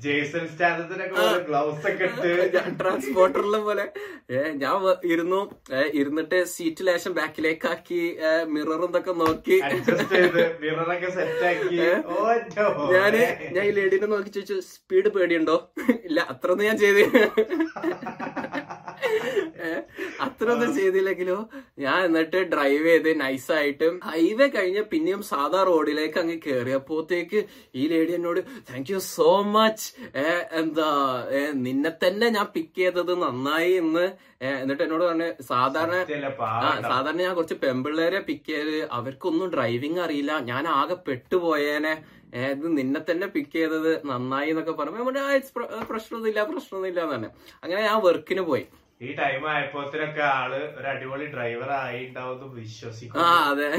ജേസൺ 0.04 0.44
സ്റ്റാൻഡത്തിനൊക്കെ 0.48 1.26
ഗ്ലൗസ് 1.48 1.86
ഒക്കെ 1.90 2.06
ഇട്ട് 2.08 2.62
ട്രാൻസ്പോർട്ടറിലെ 2.80 3.60
പോലെ. 3.60 3.86
ഞാൻ 4.56 4.76
ഇരുന്നു. 5.06 5.42
ഇരുന്നിട്ട് 5.94 6.38
സീറ്റ് 6.54 6.86
ലേശം 6.88 7.14
ബാക്കിലേക്കാക്കി 7.14 8.02
മിററും 8.54 8.90
ഇതൊക്കെ 8.90 9.14
നോക്കി. 9.22 9.58
മിററൊക്കെ 10.64 11.10
സെറ്റ് 11.12 11.46
ആക്കി. 11.50 11.78
ഞാൻ 12.96 13.14
ഞാൻ 13.54 13.64
ഈ 13.66 13.74
ലേഡിനെ 13.78 14.10
നോക്കി 14.14 14.32
ചോദിച്ചു 14.32 14.58
സ്പീഡ് 14.72 15.12
പേടിയുണ്ടോ? 15.18 15.58
ഇല്ല 16.08 16.20
അത്രയൊന്നും 16.32 16.68
ഞാൻ 16.68 16.78
ചെയ്ത് 16.78 17.02
അത്രയൊന്നും 20.44 20.76
ചെയ്തില്ലെങ്കിലോ 20.76 21.50
ഞാൻ 21.80 22.06
എന്നിട്ട് 22.06 22.38
ഡ്രൈവ് 22.38 22.86
ചെയ്ത് 22.86 23.22
നൈസായിട്ട് 23.22 24.00
ഹൈവേ 24.04 24.48
കഴിഞ്ഞ് 24.48 24.82
പിന്നെയും 24.82 25.22
സാധാ 25.24 25.64
റോഡിലേക്ക് 25.64 26.20
അങ്ങ് 26.20 26.40
കേറിയപ്പോത്തേക്ക് 26.48 27.46
ഈ 27.76 27.88
ലേഡി 27.88 28.12
എന്നോട് 28.12 28.40
താങ്ക് 28.72 28.92
യു 28.92 28.98
സോ 28.98 29.42
മച്ച് 29.42 30.18
എന്താ 30.52 30.90
നിന്നെ 31.54 31.92
തന്നെ 32.08 32.30
ഞാൻ 32.30 32.48
പിക്ക് 32.56 32.78
ചെയ്തത് 32.78 33.22
നന്നായി 33.22 33.72
എന്ന്. 33.74 34.06
എന്നിട്ട് 34.42 34.84
എന്നോട് 34.84 35.04
പറഞ്ഞു 35.04 35.44
സാധാരണ 35.44 36.04
സാധാരണ 36.82 37.22
ഞാൻ 37.22 37.36
കുറച്ച് 37.36 37.54
പെമ്പിള്ളേരെ 37.54 38.20
പിക്ക് 38.20 38.50
ചെയ്ത് 38.50 38.88
അവർക്കൊന്നും 38.92 39.50
ഡ്രൈവിംഗ് 39.50 40.00
അറിയില്ല. 40.00 40.40
ഞാൻ 40.40 40.68
ആകെ 40.68 40.94
പെട്ടുപോയേനെ. 40.94 42.04
ഏത് 42.36 42.60
ഇത് 42.60 42.78
നിന്നെ 42.78 43.12
തന്നെ 43.12 43.28
പിക്ക് 43.28 43.54
ചെയ്തത് 43.54 44.06
നന്നായി 44.06 44.50
എന്നൊക്കെ 44.50 44.72
പറഞ്ഞു. 44.72 44.96
ഞാൻ 44.96 45.06
പറഞ്ഞു, 45.06 45.20
"ആ, 45.20 45.38
it's 45.38 45.50
പ്ര- 45.58 45.84
പ്രശ്നമൊന്നുമില്ല 45.90 46.44
പ്രശ്നമൊന്നുമില്ല 46.44 47.02
എന്ന് 47.02 47.16
തന്നെ 47.16 47.30
അങ്ങനെ 47.64 47.82
ഞാൻ 47.82 48.02
വർക്കിന് 48.04 48.42
പോയി. 48.42 48.66
ഈ 49.04 49.12
ടൈം 49.14 49.44
ആയപ്പോഴത്തേനൊക്കെ 49.48 50.24
ആൾ 50.34 50.52
ഒരു 50.80 50.88
അടിപൊളി 50.88 51.26
ഡ്രൈവർ 51.26 51.70
ആയി 51.78 52.00
ഉണ്ടാവും 52.08 52.52
വിശ്വസിക്കും 52.56 53.22
ആ 53.22 53.30
അതെ. 53.52 53.70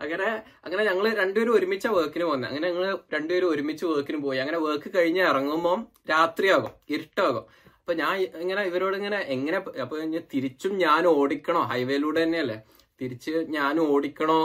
അങ്ങനെ 0.00 0.28
അങ്ങനെ 0.66 0.82
ഞങ്ങൾ 0.84 1.06
രണ്ടുപേരും 1.14 1.54
ഒരുമിച്ച 1.54 1.86
വർക്കിന് 1.96 2.24
പോകുന്നത് 2.24 2.50
അങ്ങനെ 2.50 2.66
ഞങ്ങൾ 2.70 2.86
രണ്ടുപേരും 3.14 3.50
ഒരുമിച്ച് 3.50 3.84
വർക്കിന് 3.86 4.20
പോയി. 4.22 4.40
അങ്ങനെ 4.40 4.58
വർക്ക് 4.58 4.90
കഴിഞ്ഞ് 4.96 5.22
ഇറങ്ങുമ്പോൾ 5.22 5.78
രാത്രിയാകും 6.10 6.74
ഇരുട്ടാകും. 6.88 7.46
അപ്പൊ 7.80 7.94
ഞാൻ 7.94 8.14
ഇങ്ങനെ 8.42 8.62
ഇവരോട് 8.62 8.96
ഇങ്ങനെ 8.96 9.18
എങ്ങനെ 9.28 9.58
അപ്പൊ 9.82 9.96
തിരിച്ചും 10.34 10.72
ഞാൻ 10.78 11.06
ഓടിക്കണോ? 11.14 11.60
ഹൈവേയിലൂടെ 11.72 12.20
തന്നെയല്ലേ? 12.24 12.56
തിരിച്ച് 13.00 13.32
ഞാൻ 13.48 13.74
ഓടിക്കണോ? 13.86 14.40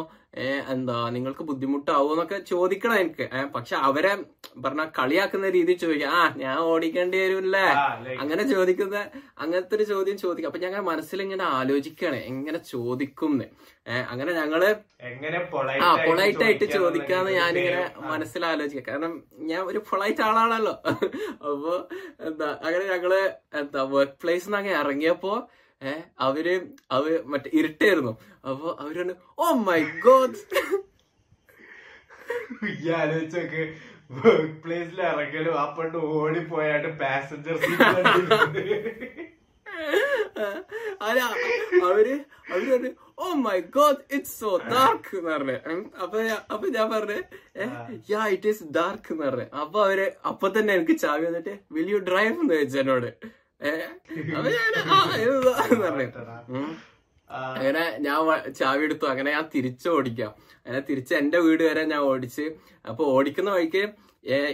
എന്താ 0.74 0.98
നിങ്ങൾക്ക് 1.16 1.44
ബുദ്ധിമുട്ടാവോ 1.48 2.10
എന്നൊക്കെ 2.14 2.38
ചോദിക്കണം 2.52 2.98
എനിക്ക്. 3.04 3.26
പക്ഷെ 3.56 3.76
അവരെ 3.88 4.14
പറഞ്ഞ 4.64 4.84
കളിയാക്കുന്ന 4.98 5.48
രീതി 5.56 5.74
ചോദിക്കാം. 5.82 6.14
ആ 6.20 6.22
ഞാൻ 6.44 6.58
ഓടിക്കേണ്ടി 6.72 7.18
വരുമല്ലേ 7.24 7.66
അങ്ങനെ 8.22 8.44
ചോദിക്കുന്ന 8.54 8.98
അങ്ങനത്തെ 9.44 9.76
ഒരു 9.78 9.86
ചോദ്യം 9.92 10.18
ചോദിക്കും. 10.24 10.50
അപ്പൊ 10.52 10.62
ഞങ്ങൾ 10.66 10.82
മനസ്സിൽ 10.92 11.22
ഇങ്ങനെ 11.26 11.46
ആലോചിക്കുകയാണ് 11.60 12.20
എങ്ങനെ 12.32 12.62
ചോദിക്കും 12.74 13.34
അങ്ങനെ 14.12 14.32
ഞങ്ങൾ 14.40 14.62
ആ 15.86 15.90
പൊളൈറ്റ് 16.08 16.44
ആയിട്ട് 16.48 16.66
ചോദിക്കാന്ന് 16.78 17.32
ഞാനിങ്ങനെ 17.42 17.86
മനസ്സിൽ 18.12 18.44
ആലോചിക്കാം 18.52 18.88
കാരണം 18.90 19.14
ഞാൻ 19.52 19.62
ഒരു 19.72 19.80
പൊളൈറ്റ് 19.90 20.24
ആളാണല്ലോ. 20.28 20.76
അപ്പൊ 21.50 21.74
എന്താ 22.30 22.50
അങ്ങനെ 22.66 22.86
ഞങ്ങൾ 22.94 23.14
എന്താ 23.62 23.84
വർക്ക് 23.96 24.20
പ്ലേസിൽ 24.24 24.54
നിന്ന് 24.56 24.78
ഇറങ്ങിയപ്പോ 24.84 25.34
ഏഹ് 25.82 26.04
അവർ 26.26 26.48
അവർ 26.98 27.12
മറ്റേ 27.32 27.52
ഇരുട്ടായിരുന്നു 27.60 28.14
അപ്പൊ 28.50 28.68
അവരാണ് 28.84 29.14
ഓ 29.38 29.54
മൈ 29.68 29.80
ഗോഡ് 30.06 30.38
ആലോചിച്ചൊക്കെ 33.00 33.64
വർക്ക് 34.10 34.56
പ്ലേസിൽ 34.64 35.00
ഇറങ്ങലും 35.12 35.54
ആ 35.62 35.66
പണ്ട് 35.78 36.00
ഓടിപ്പോയാണ്ട് 36.16 36.90
പാസഞ്ചർ 37.04 37.58
സീറ്റ് 37.66 38.66
അല്ല 41.06 41.20
അവർ 41.86 42.08
അവർ 42.52 42.64
പറഞ്ഞു 42.72 42.92
ഓ 43.22 43.28
my 43.46 43.56
god 43.76 44.02
it's 44.16 44.36
so 44.42 44.52
dark 44.72 45.12
എന്ന് 45.18 45.32
പറഞ്ഞു. 45.32 45.56
അപ്പൊ 46.04 46.18
അപ്പൊ 46.54 46.66
ഞാൻ 46.76 46.88
പറഞ്ഞു 46.94 47.18
യാ 48.12 48.22
ഇറ്റ് 48.36 48.50
ഈസ് 48.52 48.66
ഡാർക്ക് 48.78 49.12
എന്ന് 49.14 49.26
പറഞ്ഞു. 49.28 49.48
അപ്പൊ 49.64 49.80
അവർ 49.86 50.00
അപ്പൊ 50.32 50.50
തന്നെ 50.58 50.72
എനിക്ക് 50.78 50.96
ചാവി 51.04 51.26
വന്നിട്ട് 51.30 51.54
വിൽ 51.78 51.90
യു 51.94 52.00
ഡ്രൈവ് 52.10 52.34
എന്ന് 52.36 52.56
ചോദിച്ചു 52.56 52.80
എന്നോട്. 52.84 53.10
അപ്പൊ 53.64 54.50
ഞാൻ 54.52 54.72
ആ 57.30 57.54
അങ്ങനെ 57.54 57.98
ഞാൻ 58.00 58.54
ചാവി 58.54 58.84
എടുത്തു. 58.84 59.06
അങ്ങനെ 59.06 59.32
ഞാൻ 59.32 59.50
തിരിച്ചു 59.56 59.90
ഓടിക്കാം. 59.90 60.30
അങ്ങനെ 60.56 60.80
തിരിച്ച് 60.80 61.16
എന്റെ 61.16 61.40
വീട് 61.40 61.64
വരെ 61.64 61.84
ഞാൻ 61.84 62.00
ഓടിച്ച്. 62.00 62.52
അപ്പൊ 62.90 63.06
ഓടിക്കുന്ന 63.06 63.50
വഴിക്ക് 63.52 63.90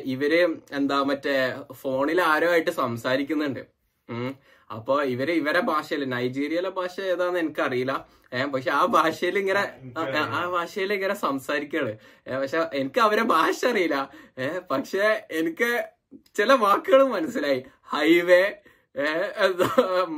ഇവർ 0.05 0.55
എന്താ 0.71 1.03
മറ്റേ 1.03 1.55
ഫോണിൽ 1.71 2.21
ആരോ 2.21 2.51
ആയിട്ട് 2.51 2.71
സംസാരിക്കുന്നുണ്ട്. 2.71 3.59
അപ്പൊ 4.71 5.01
ഇവർ 5.01 5.31
ഇവരെ 5.31 5.59
ഭാഷയിൽ 5.59 6.09
നൈജീരിയയിലെ 6.09 6.69
ഭാഷ 6.69 6.99
ഏതാന്ന് 6.99 7.39
എനിക്കറിയില്ല. 7.39 8.07
ഏഹ് 8.33 8.45
പക്ഷെ 8.45 8.71
ആ 8.71 8.85
ഭാഷയിൽ 8.85 9.39
ഇങ്ങനെ 9.39 9.73
ആ- 9.99 10.45
ഭാഷയിൽ 10.45 10.93
ഇങ്ങനെ 10.93 11.13
സംസാരിക്കാണ്. 11.13 11.97
പക്ഷെ 12.41 12.65
എനിക്ക് 12.73 12.99
അവരെ 12.99 13.23
ഭാഷ 13.23 13.65
അറിയില്ല. 13.65 14.09
ഏഹ് 14.39 14.59
പക്ഷെ 14.71 15.27
എനിക്ക് 15.31 15.85
ചില 16.37 16.53
വാക്കുകൾ 16.53 17.03
മനസ്സിലായി. 17.03 17.63
ഹൈവേ 17.83 18.53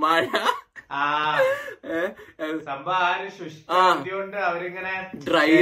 മഴ? 0.02 0.26
ഡ്രൈവ് 5.26 5.58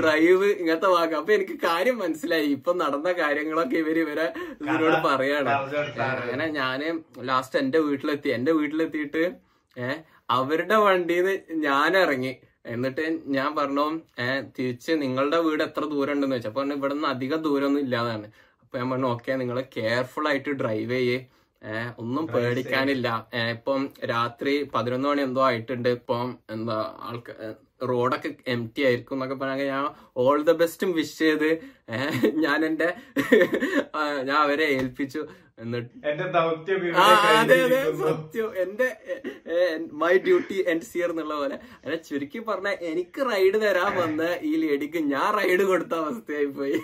ഡ്രൈവ് 0.00 0.48
ഇങ്ങനത്തെ 0.54 0.88
വാക്ക്. 0.92 1.14
അപ്പൊ 1.14 1.32
എനിക്ക് 1.32 1.56
കാര്യം 1.64 1.96
മനസ്സിലായി. 1.98 2.48
ഇപ്പൊ 2.56 2.72
നടന്ന 2.74 3.12
കാര്യങ്ങളൊക്കെ 3.20 3.76
ഇവർ 3.76 3.98
ഇവരെ 3.98 4.26
ഇതിനോട് 4.60 4.76
പറയാണ്. 5.06 5.48
അങ്ങനെ 6.22 6.46
ഞാൻ 6.58 6.80
ലാസ്റ്റ് 7.24 7.58
എന്റെ 7.58 7.80
വീട്ടിലെത്തി. 7.80 8.30
എന്റെ 8.30 8.52
വീട്ടിലെത്തിയിട്ട് 8.52 9.24
ഏഹ് 9.76 9.98
അവരുടെ 10.30 10.76
വണ്ടിന്ന് 10.78 11.34
ഞാൻ 11.64 11.96
ഇറങ്ങി 11.96 12.32
എന്നിട്ട് 12.66 13.02
ഞാൻ 13.28 13.50
പറഞ്ഞു 13.56 13.84
ഏഹ് 14.18 14.42
തിരിച്ച് 14.56 14.92
നിങ്ങളുടെ 15.02 15.38
വീട് 15.38 15.62
എത്ര 15.62 15.84
ദൂരം 15.86 16.12
ഉണ്ടെന്ന് 16.12 16.36
വെച്ചു 16.36 16.48
അപ്പൊ 16.48 16.62
ഇവിടെ 16.72 16.94
നിന്ന് 16.94 17.08
അധികം 17.08 17.40
ദൂരമൊന്നും 17.42 17.82
ഇല്ലാതാണ് 17.82 18.26
അപ്പൊ 18.62 18.74
ഞാൻ 18.78 18.88
പറഞ്ഞു 18.90 19.06
ഓക്കെ 19.06 19.32
നിങ്ങൾ 19.34 19.58
കെയർഫുൾ 19.76 20.26
ആയിട്ട് 20.28 20.52
ഡ്രൈവ് 20.62 20.90
ചെയ്യേ. 20.92 21.18
ഒന്നും 22.02 22.24
പേടിക്കാനില്ല. 22.34 23.08
ഏഹ് 23.38 23.52
ഇപ്പം 23.56 23.80
രാത്രി 24.12 24.54
പതിനൊന്ന് 24.74 25.08
മണി 25.10 25.22
എന്തോ 25.28 25.44
ആയിട്ടുണ്ട്. 25.50 25.88
ഇപ്പം 25.98 26.26
എന്താ 26.56 26.78
ആൾക്ക് 27.08 27.32
റോഡൊക്കെ 27.88 28.28
എം 28.52 28.60
ടി 28.74 28.80
ആയിരിക്കും 28.88 29.16
എന്നൊക്കെ 29.16 29.36
പറഞ്ഞാൽ 29.40 29.68
ഞാൻ 29.72 29.86
ഓൾ 30.22 30.38
ദ 30.50 30.52
ബെസ്റ്റും 30.60 30.90
വിഷ് 30.98 31.18
ചെയ്ത് 31.22 31.50
ഞാൻ 32.44 32.58
എന്റെ 32.68 32.88
ഞാൻ 34.28 34.38
അവരെ 34.44 34.66
ഏൽപ്പിച്ചു. 34.76 35.20
എന്നിട്ട് 35.62 35.90
അതെ 36.06 37.56
അതെ. 37.66 37.78
സത്യം. 38.00 38.48
എന്റെ 38.62 38.88
മൈ 40.00 40.12
ഡ്യൂട്ടി 40.26 40.56
എൻഡ് 40.72 40.88
സിയർ 40.90 41.10
എന്നുള്ള 41.12 41.34
പോലെ. 41.40 41.56
അങ്ങനെ 41.76 41.98
ചുരുക്കി 42.08 42.40
പറഞ്ഞ 42.48 42.70
എനിക്ക് 42.92 43.20
റൈഡ് 43.30 43.58
തരാൻ 43.64 43.92
വന്ന 44.02 44.22
ഈ 44.50 44.52
ലേഡിക്ക് 44.64 45.02
ഞാൻ 45.12 45.28
റൈഡ് 45.38 45.66
കൊടുത്ത 45.70 45.94
അവസ്ഥയായി 46.04 46.48
പോയി 46.58 46.78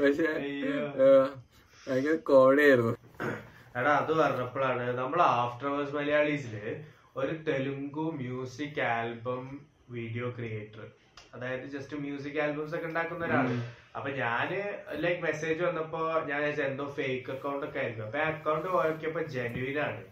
പക്ഷേ 0.00 0.30
ഭയങ്കര 1.86 2.14
കോടയായിരുന്നു. 2.30 2.92
എടാ 3.78 3.90
അത് 4.02 4.12
പറഞ്ഞപ്പോഴാണ് 4.20 4.84
നമ്മൾ 5.00 5.20
ആഫ്റ്റർ 5.22 5.66
അവേഴ്സ് 5.70 5.94
മലയാളീസിൽ 5.96 6.54
ഒരു 7.20 7.34
Telugu 7.48 8.04
music 8.20 8.80
album 8.94 9.44
video 9.96 10.26
creator 10.38 10.84
അതായത് 11.34 11.66
ജസ്റ്റ് 11.74 11.96
മ്യൂസിക് 12.04 12.38
ആൽബംസ് 12.44 12.74
ഒക്കെ 12.76 12.88
ഉണ്ടാക്കുന്ന 12.90 13.24
ഒരാൾ. 13.28 13.46
അപ്പൊ 13.96 14.08
ഞാൻ 14.22 14.48
ലൈക്ക് 15.04 15.22
മെസ്സേജ് 15.22 15.60
വന്നപ്പോ 15.68 16.00
ഞാൻ 16.30 16.42
എന്തോ 16.68 16.86
ഫേക്ക് 16.98 17.30
അക്കൗണ്ട് 17.34 17.66
ഒക്കെ 17.66 17.80
ആയിരിക്കും. 17.82 18.06
അപ്പൊ 18.08 18.20
ആ 18.24 18.28
അക്കൗണ്ട് 18.34 18.66
നോക്കിയപ്പോ 18.74 19.22
ജെന്യൂൻ 19.36 19.78
ആണ്. 19.88 20.02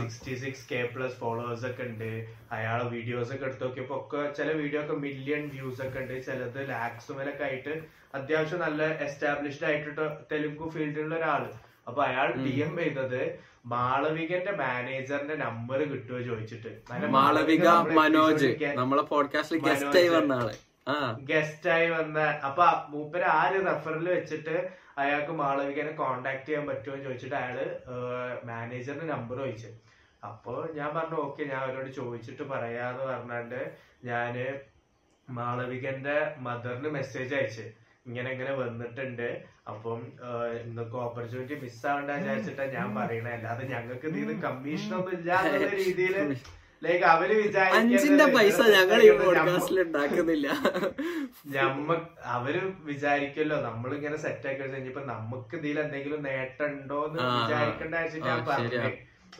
Sixty 0.00 0.34
six 0.34 0.68
K 0.72 0.90
plus 0.96 1.14
followers 1.14 1.66
ഒക്കെ 1.66 1.82
ഉണ്ട്. 1.82 2.26
അയാളെ 2.52 2.84
വീഡിയോസ് 2.84 3.34
ഒക്കെ 3.34 3.44
എടുത്ത് 3.44 3.64
നോക്കിയപ്പോ 3.64 3.96
ഒക്കെ 3.96 4.32
ചില 4.32 4.52
വീഡിയോ 4.52 4.80
ഒക്കെ 4.80 4.92
മില്യൺ 4.92 5.48
വ്യൂസ് 5.48 5.82
ഒക്കെ 5.82 5.98
ഉണ്ട്. 5.98 6.26
ചിലത് 6.26 6.68
ലാക്സ് 6.68 7.12
മേലൊക്കെ 7.12 7.44
ആയിട്ട് 7.44 7.74
അത്യാവശ്യം 8.14 8.60
നല്ല 8.60 8.82
എസ്റ്റാബ്ലിഷ്ഡ് 8.82 9.66
ആയിട്ട് 9.66 9.90
തെലുങ്ക് 10.32 10.70
ഫീൽഡിലുള്ള 10.70 11.14
ഒരാൾ. 11.14 11.52
അപ്പൊ 11.88 12.02
അയാൾ 12.04 12.32
ഡി 12.32 12.60
എം 12.60 12.76
ചെയ്തത് 12.76 13.38
മാളവികന്റെ 13.66 14.52
മാനേജറിന്റെ 14.52 15.34
നമ്പർ 15.34 15.78
കിട്ടുമോ 15.78 16.20
ചോദിച്ചിട്ട്. 16.20 16.82
മാളവിക 17.06 17.68
മനോജ് 17.68 18.56
നമ്മളെ 18.74 19.02
പോഡ്കാസ്റ്റിൽ 19.02 19.58
ഗസ്റ്റ് 19.58 19.98
ആയി 19.98 20.08
വന്ന 20.08 20.32
ആൾ. 20.32 20.50
ആ. 20.88 21.16
ഗസ്റ്റ് 21.20 21.70
ആയി 21.70 21.90
വന്ന 21.90 22.18
അപ്പൊ 22.20 22.66
മൂപ്പര് 22.88 23.22
ആര് 23.22 23.66
റെഫറിൽ 23.66 24.08
വെച്ചിട്ട് 24.08 24.81
അയാൾക്ക് 25.00 25.32
മാളവികനെ 25.32 25.92
കോണ്ടാക്ട് 26.00 26.46
ചെയ്യാൻ 26.46 26.64
പറ്റുമോ 26.68 26.94
എന്ന് 26.94 27.06
ചോദിച്ചിട്ട് 27.08 27.36
അയാൾ 27.42 27.58
മാനേജറിന്റെ 28.50 29.06
നമ്പർ 29.14 29.38
ചോദിച്ചു. 29.38 29.70
അപ്പൊ 30.28 30.52
ഞാൻ 30.78 30.90
പറഞ്ഞു 30.96 31.16
ഓക്കെ 31.26 31.42
ഞാൻ 31.44 31.60
അവരോട് 31.64 31.90
ചോദിച്ചിട്ട് 32.00 32.44
പറയാന്ന് 32.52 33.04
പറഞ്ഞാണ്ട് 33.12 33.60
ഞാൻ 34.10 34.34
മാളവികന്റെ 35.28 36.16
മദറിന് 36.46 36.90
മെസ്സേജ് 36.98 37.34
അയച്ചു. 37.38 37.66
ഇങ്ങനെ 38.06 38.28
ഇങ്ങനെ 38.34 38.52
വന്നിട്ടുണ്ട്. 38.62 39.28
അപ്പം 39.70 40.00
ഇന്നൊക്കെ 40.62 40.96
ഓപ്പർച്യൂണിറ്റി 41.06 41.56
മിസ് 41.64 41.86
ആവണ്ട 41.90 42.10
വിചാരിച്ചിട്ടാ 42.20 42.64
ഞാൻ 42.76 42.88
പറയണേ. 43.00 43.32
അല്ലാതെ 43.38 43.64
ഞങ്ങൾക്ക് 43.74 44.08
ഇത് 44.24 44.34
കമ്മീഷൻ 44.46 44.92
ഒന്നും 44.98 45.14
ഇല്ല 45.18 45.32
എന്നുള്ള 45.48 45.70
രീതിയിൽ 45.82 46.16
ലൈക്ക് 46.82 47.04
അവർ 47.04 47.30
അഞ്ചിന്റെ 47.72 48.26
പൈസ 48.34 48.58
ഞങ്ങൾ 48.74 49.00
ഈ 49.02 49.10
പോഡ്കാസ്റ്റിൽ 49.18 49.78
ഉണ്ടാക്കുന്നില്ല. 49.82 50.46
ഞമ്മ 51.54 51.88
അവർ 52.32 52.54
വിചാരിക്കല്ലോ 52.84 53.56
നമ്മളിങ്ങനെ 53.60 54.16
സെറ്റ് 54.16 54.48
ആക്കി 54.48 54.62
കഴിഞ്ഞപ്പോ 54.64 55.02
നമുക്ക് 55.04 55.54
ഇതിൽ 55.56 55.78
എന്തെങ്കിലും 55.80 56.20
നേട്ടം 56.22 56.66
ഉണ്ടോ 56.70 56.98
എന്ന്. 57.06 57.18
വിചാരിക്കേണ്ട 57.38 57.94
വെച്ചിട്ട് 57.96 58.26
ഞാൻ 58.26 58.42
പറഞ്ഞു 58.46 58.80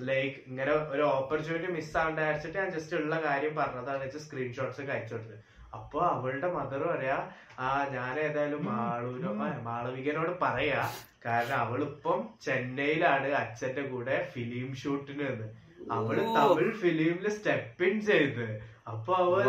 ലൈക്ക് 0.02 0.36
ഇങ്ങനെ 0.46 0.72
ഒരു 0.92 1.02
ഓപ്പർച്യൂണിറ്റി 1.12 1.70
മിസ് 1.72 1.96
ആവേണ്ട 1.96 2.20
വെച്ചിട്ട് 2.28 2.58
ഞാൻ 2.58 2.70
ജസ്റ്റ് 2.70 2.94
ഉള്ള 2.96 3.16
കാര്യം 3.24 3.54
പറഞ്ഞതാണ്. 3.56 4.00
വെച്ച് 4.04 4.18
സ്ക്രീൻഷോട്ട്സ് 4.18 4.80
ഒക്കെ 4.80 4.92
അയച്ചു 4.92 5.14
കൊടുത്തത്. 5.14 5.38
അപ്പൊ 5.74 5.98
അവളുടെ 6.06 6.48
മദർ 6.48 6.82
പറയാ 6.88 7.18
ആ 7.58 7.68
ഞാൻ 7.92 8.14
ഏതായാലും 8.20 8.62
മാളൂരോ 8.66 9.32
മാളവികനോട് 9.66 10.32
പറയാ. 10.42 10.82
കാരണം 11.26 11.58
അവളിപ്പം 11.58 12.20
ചെന്നൈയിലാണ് 12.42 13.28
അച്ഛന്റെ 13.34 13.82
കൂടെ 13.82 14.16
ഫിലിം 14.32 14.74
ഷൂട്ടിന് 14.74 15.24
നിന്ന് 15.28 15.48
അവൾ 15.90 16.16
തമിഴ് 16.36 16.72
ഫിലിമിൽ 16.72 17.28
സ്റ്റെപ്പ് 17.30 17.84
ഇൻ 17.84 18.00
ചെയ്ത്. 18.00 18.46
അപ്പൊ 18.88 19.14
അവൾ. 19.14 19.42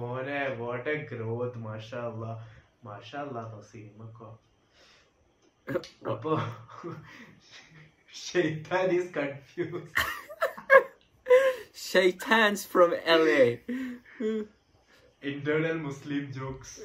മോനെ 0.00 0.48
വാട്ട് 0.48 0.88
എ 0.88 0.96
ഗ്രോത്ത് 1.10 1.58
മാഷാല്ല. 1.58 2.24
മാഷാല്ല 2.84 3.60
സിനിമക്കോ. 3.60 4.38
അപ്പൊ 6.10 6.38
ഷെയ്ത്താൻ 8.26 8.88
is 8.90 9.10
confuse 9.16 9.92
ഷെയ്ത്താൻസ് 11.92 12.68
from 12.68 12.90
L 12.94 13.28
A 13.30 13.46
internal 15.22 15.76
Muslim 15.76 16.32
jokes 16.32 16.80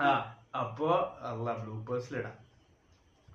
ആ 0.00 0.10
അപ്പോ 0.60 0.88
അല്ല 1.22 1.56
ബ്ലൂപ്പേഴ്സിലിടാം 1.56 2.38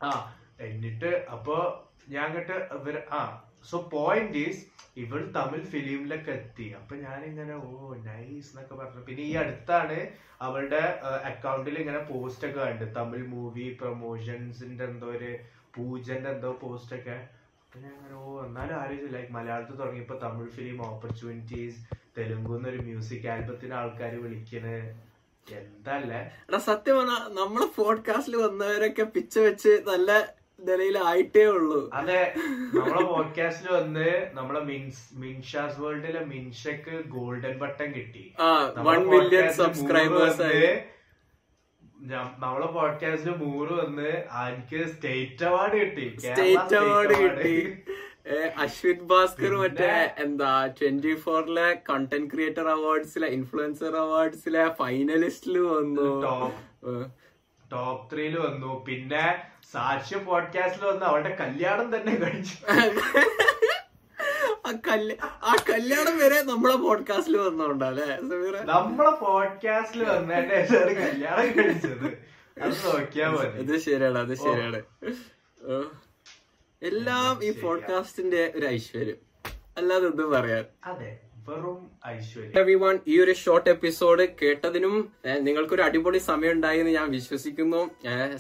ആ 0.04 0.12
എന്നിട്ട് 0.60 1.28
അപ്പൊ 1.32 1.84
ഞാൻ 2.10 2.36
കേട്ട് 2.36 2.52
ഇവർ 2.52 3.04
ആ 3.12 3.50
സോ 3.70 3.90
പോയിന്റ് 3.94 4.38
ഈസ് 4.38 4.66
ഇവൾ 4.98 5.34
തമിഴ് 5.36 5.64
ഫിലിമിലൊക്കെ 5.64 6.32
എത്തി. 6.32 6.70
അപ്പൊ 6.70 6.96
ഞാനിങ്ങനെ 6.96 7.56
ഓ 7.56 7.94
നൈസ് 7.94 8.50
എന്നൊക്കെ 8.50 8.76
പറഞ്ഞു. 8.76 9.02
പിന്നെ 9.02 9.24
ഈ 9.24 9.34
അടുത്താണ് 9.34 10.08
അവളുടെ 10.42 11.02
അക്കൗണ്ടിൽ 11.24 11.80
ഇങ്ങനെ 11.80 11.98
പോസ്റ്റ് 11.98 12.48
ഒക്കെ 12.48 12.60
കണ്ട്. 12.60 12.96
തമിഴ് 12.96 13.28
മൂവി 13.28 13.78
പ്രൊമോഷൻസിന്റെ 13.82 14.84
എന്തോ 14.84 15.08
ഒരു 15.08 15.38
പൂജന്റെ 15.76 16.30
എന്തോ 16.30 16.58
പോസ്റ്റ് 16.62 16.96
ഒക്കെ. 16.96 17.30
അപ്പൊ 17.66 17.80
ഞാൻ 17.80 17.94
അങ്ങനെ 17.94 18.16
ഓ 18.16 18.46
എന്നാലും 18.46 18.76
ആലോചിച്ചു 18.76 19.08
ലൈക്ക് 19.08 19.32
മലയാളത്തിൽ 19.32 19.76
തുടങ്ങിയപ്പോ 19.76 20.20
തമിഴ് 20.24 20.50
ഫിലിം 20.50 20.86
ഓപ്പർച്യൂണിറ്റീസ് 20.86 21.80
തെലുങ്കുന്ന് 22.18 22.70
ഒരു 22.70 22.78
മ്യൂസിക് 22.78 23.28
ആൽബത്തിന് 23.28 23.74
ആൾക്കാർ 23.74 24.16
വിളിക്കണ്. 24.22 25.04
എന്തല്ലേ? 25.52 26.32
സത്യം 26.60 26.98
പറഞ്ഞാ 26.98 27.18
നമ്മളെ 27.42 27.66
പോഡ്കാസ്റ്റിൽ 27.76 28.36
വന്നവരൊക്കെ 28.36 29.04
പിച്ച 29.04 29.40
വെച്ച് 29.40 29.84
നല്ല 29.88 30.37
നിലയിലായിട്ടേ 30.60 31.44
ഉള്ളൂ. 31.56 31.80
അതെ 32.00 32.22
നമ്മളെ 32.74 33.04
പോഡ്കാസ്റ്റിൽ 33.14 33.70
വന്ന് 33.74 34.10
നമ്മളെ 34.34 34.62
മിൻഷാസ് 35.24 35.80
വേൾഡിലെ 35.82 36.22
മിൻഷക്ക് 36.34 36.96
ഗോൾഡൻ 37.16 37.54
ബട്ടൺ 37.64 37.90
കിട്ടി. 37.98 38.24
വൺ 38.88 39.02
മില്യൺ 39.14 39.50
സബ്സ്ക്രൈബേഴ്സ് 39.60 40.52
നമ്മളെ 42.44 42.68
പോഡ്കാസ്റ്റിൽ 42.78 43.36
മൂറ് 43.44 43.74
വന്ന് 43.82 44.12
എനിക്ക് 44.48 44.80
സ്റ്റേറ്റ് 44.94 45.46
അവാർഡ് 45.52 45.78
കിട്ടി. 45.84 46.08
സ്റ്റേറ്റ് 46.26 46.76
അവാർഡ് 46.82 47.16
കിട്ടി. 47.24 47.56
അശ്വിൻ 48.30 48.60
അശ്വിത് 48.64 49.04
ഭാസ്കർ 49.10 49.54
മറ്റേ 49.62 49.92
എന്താ 50.24 50.52
ട്വന്റി 50.80 51.14
ഫോറിലെ 51.26 51.68
കണ്ടന്റ് 51.90 52.30
ക്രിയേറ്റർ 52.32 52.68
അവാർഡ്സിലെ 52.76 53.28
ഇൻഫ്ലുവൻസർ 53.38 53.94
അവാർഡ്സിലെ 54.06 54.64
ഫൈനലിസ്റ്റിൽ 54.80 55.58
വന്നു. 55.74 56.10
ടോപ്പ് 56.26 56.58
ത്രീയിൽ 56.82 57.06
ടോപ്പ് 57.74 58.04
ത്രീയിൽ 58.12 58.36
വന്നു. 58.40 58.72
പിന്നെ 58.88 59.26
സാക്ഷ്യ 59.74 60.18
പോഡ്കാസ്റ്റിൽ 60.18 60.88
വന്ന് 60.88 61.06
അവളുടെ 61.06 61.36
കല്യാണം 61.36 61.96
തന്നെ 61.96 62.16
കഴിച്ചു. 62.16 62.66
ആ 64.68 64.72
കല്യ 64.72 65.16
ആ 65.22 65.56
കല്യാണം 65.70 66.18
വരെ 66.18 66.42
നമ്മളെ 66.42 66.76
പോഡ്കാസ്റ്റിൽ 66.76 67.38
വന്നോണ്ടല്ലേ 67.38 68.18
നമ്മളെ 68.64 69.12
പോഡ്കാസ്റ്റിൽ 69.12 70.04
വന്നതിന്റെ 70.04 70.94
കല്യാണം 70.94 71.48
കഴിച്ചത്. 71.48 72.18
അത് 72.62 72.74
നോക്കിയാ 72.86 73.30
മതി. 73.30 73.60
ഇത് 73.60 73.80
ശരിയാണ് 73.80 74.18
അത് 74.18 74.36
ശരിയാണ്. 74.36 74.84
എല്ലാം 76.82 77.44
ഈ 77.44 77.62
പോഡ്കാസ്റ്റിന്റെ 77.62 78.54
ഒരു 78.56 78.66
ഐശ്വര്യം. 78.66 79.16
അല്ലാതെ 79.78 80.06
ഒന്നും 80.06 80.32
പറയാൻ. 80.32 80.66
അതെ. 80.84 81.20
വെറും 81.50 81.78
ഐശ്വര്യം. 82.08 82.54
എവ്രിവൺ 82.62 82.96
ഈ 83.08 83.16
ഒരു 83.24 83.34
ഷോർട്ട് 83.42 83.70
എപ്പിസോഡ് 83.76 84.24
കേട്ടതിനും 84.42 84.96
നിങ്ങൾക്കൊരു 85.48 85.84
അടിപൊളി 85.88 86.20
സമയം 86.30 86.54
ഉണ്ടായി 86.58 86.80
എന്ന് 86.84 86.94
ഞാൻ 87.00 87.08
വിശ്വസിക്കുന്നു. 87.18 87.82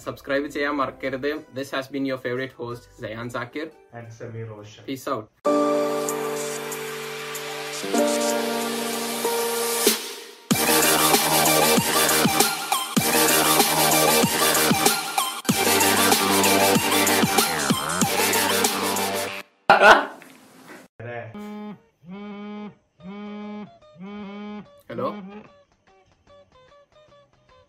സബ്സ്ക്രൈബ് 0.05 0.47
ചെയ്യാൻ 0.55 0.75
മറക്കരുത്. 0.81 1.31
This 1.59 1.73
has 1.75 1.91
been 1.93 2.07
your 2.07 2.21
favourite 2.27 2.57
host 2.61 2.87
Sayan 3.01 3.29
Zakir 3.37 3.67
and 3.99 4.13
Sameer 4.19 4.47
Roshan 4.55 4.83
peace 4.89 5.09
out 5.09 5.27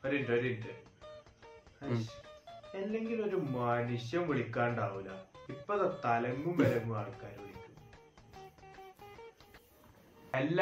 ഒരു 0.09 0.39
മിനിറ്റ് 0.45 0.75
ഒരു 1.85 1.97
അല്ലെങ്കിൽ 2.79 3.19
ഒരു 3.29 3.39
മനുഷ്യൻ 3.57 4.23
വിളിക്കാണ്ടാവൂല. 4.31 5.11
ഇപ്പൊ 5.55 5.75
ദാ 5.81 5.89
തലങ്ങും 6.05 6.55
വിലങ്ങും 6.61 6.95
ആൾക്കാർ 7.01 7.35
വിളിക്കും. 7.43 7.75
അല്ല 10.39 10.61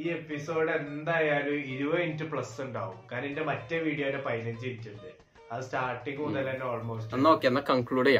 ഈ 0.00 0.02
എപ്പിസോഡ് 0.16 0.70
എന്തായാലും 0.80 1.58
ഇരുപത് 1.74 2.00
മിനിറ്റ് 2.02 2.26
പ്ലസ് 2.32 2.56
ഉണ്ടാവും. 2.64 2.98
കാരണം 3.10 3.28
എന്റെ 3.30 3.44
മറ്റേ 3.50 3.78
വീഡിയോ 3.86 4.06
പതിനഞ്ച് 4.26 4.64
മിനിറ്റ് 4.66 4.90
ഉണ്ട്. 4.94 5.10
അത് 5.52 5.62
സ്റ്റാർട്ടിങ് 5.66 6.20
മുതൽ 6.24 6.44
തന്നെ 6.50 6.64
ഓൾമോസ്റ്റ് 6.72 7.10
കൺക്ലൂഡ് 7.14 7.38
ചെയ്യാം. 7.40 8.08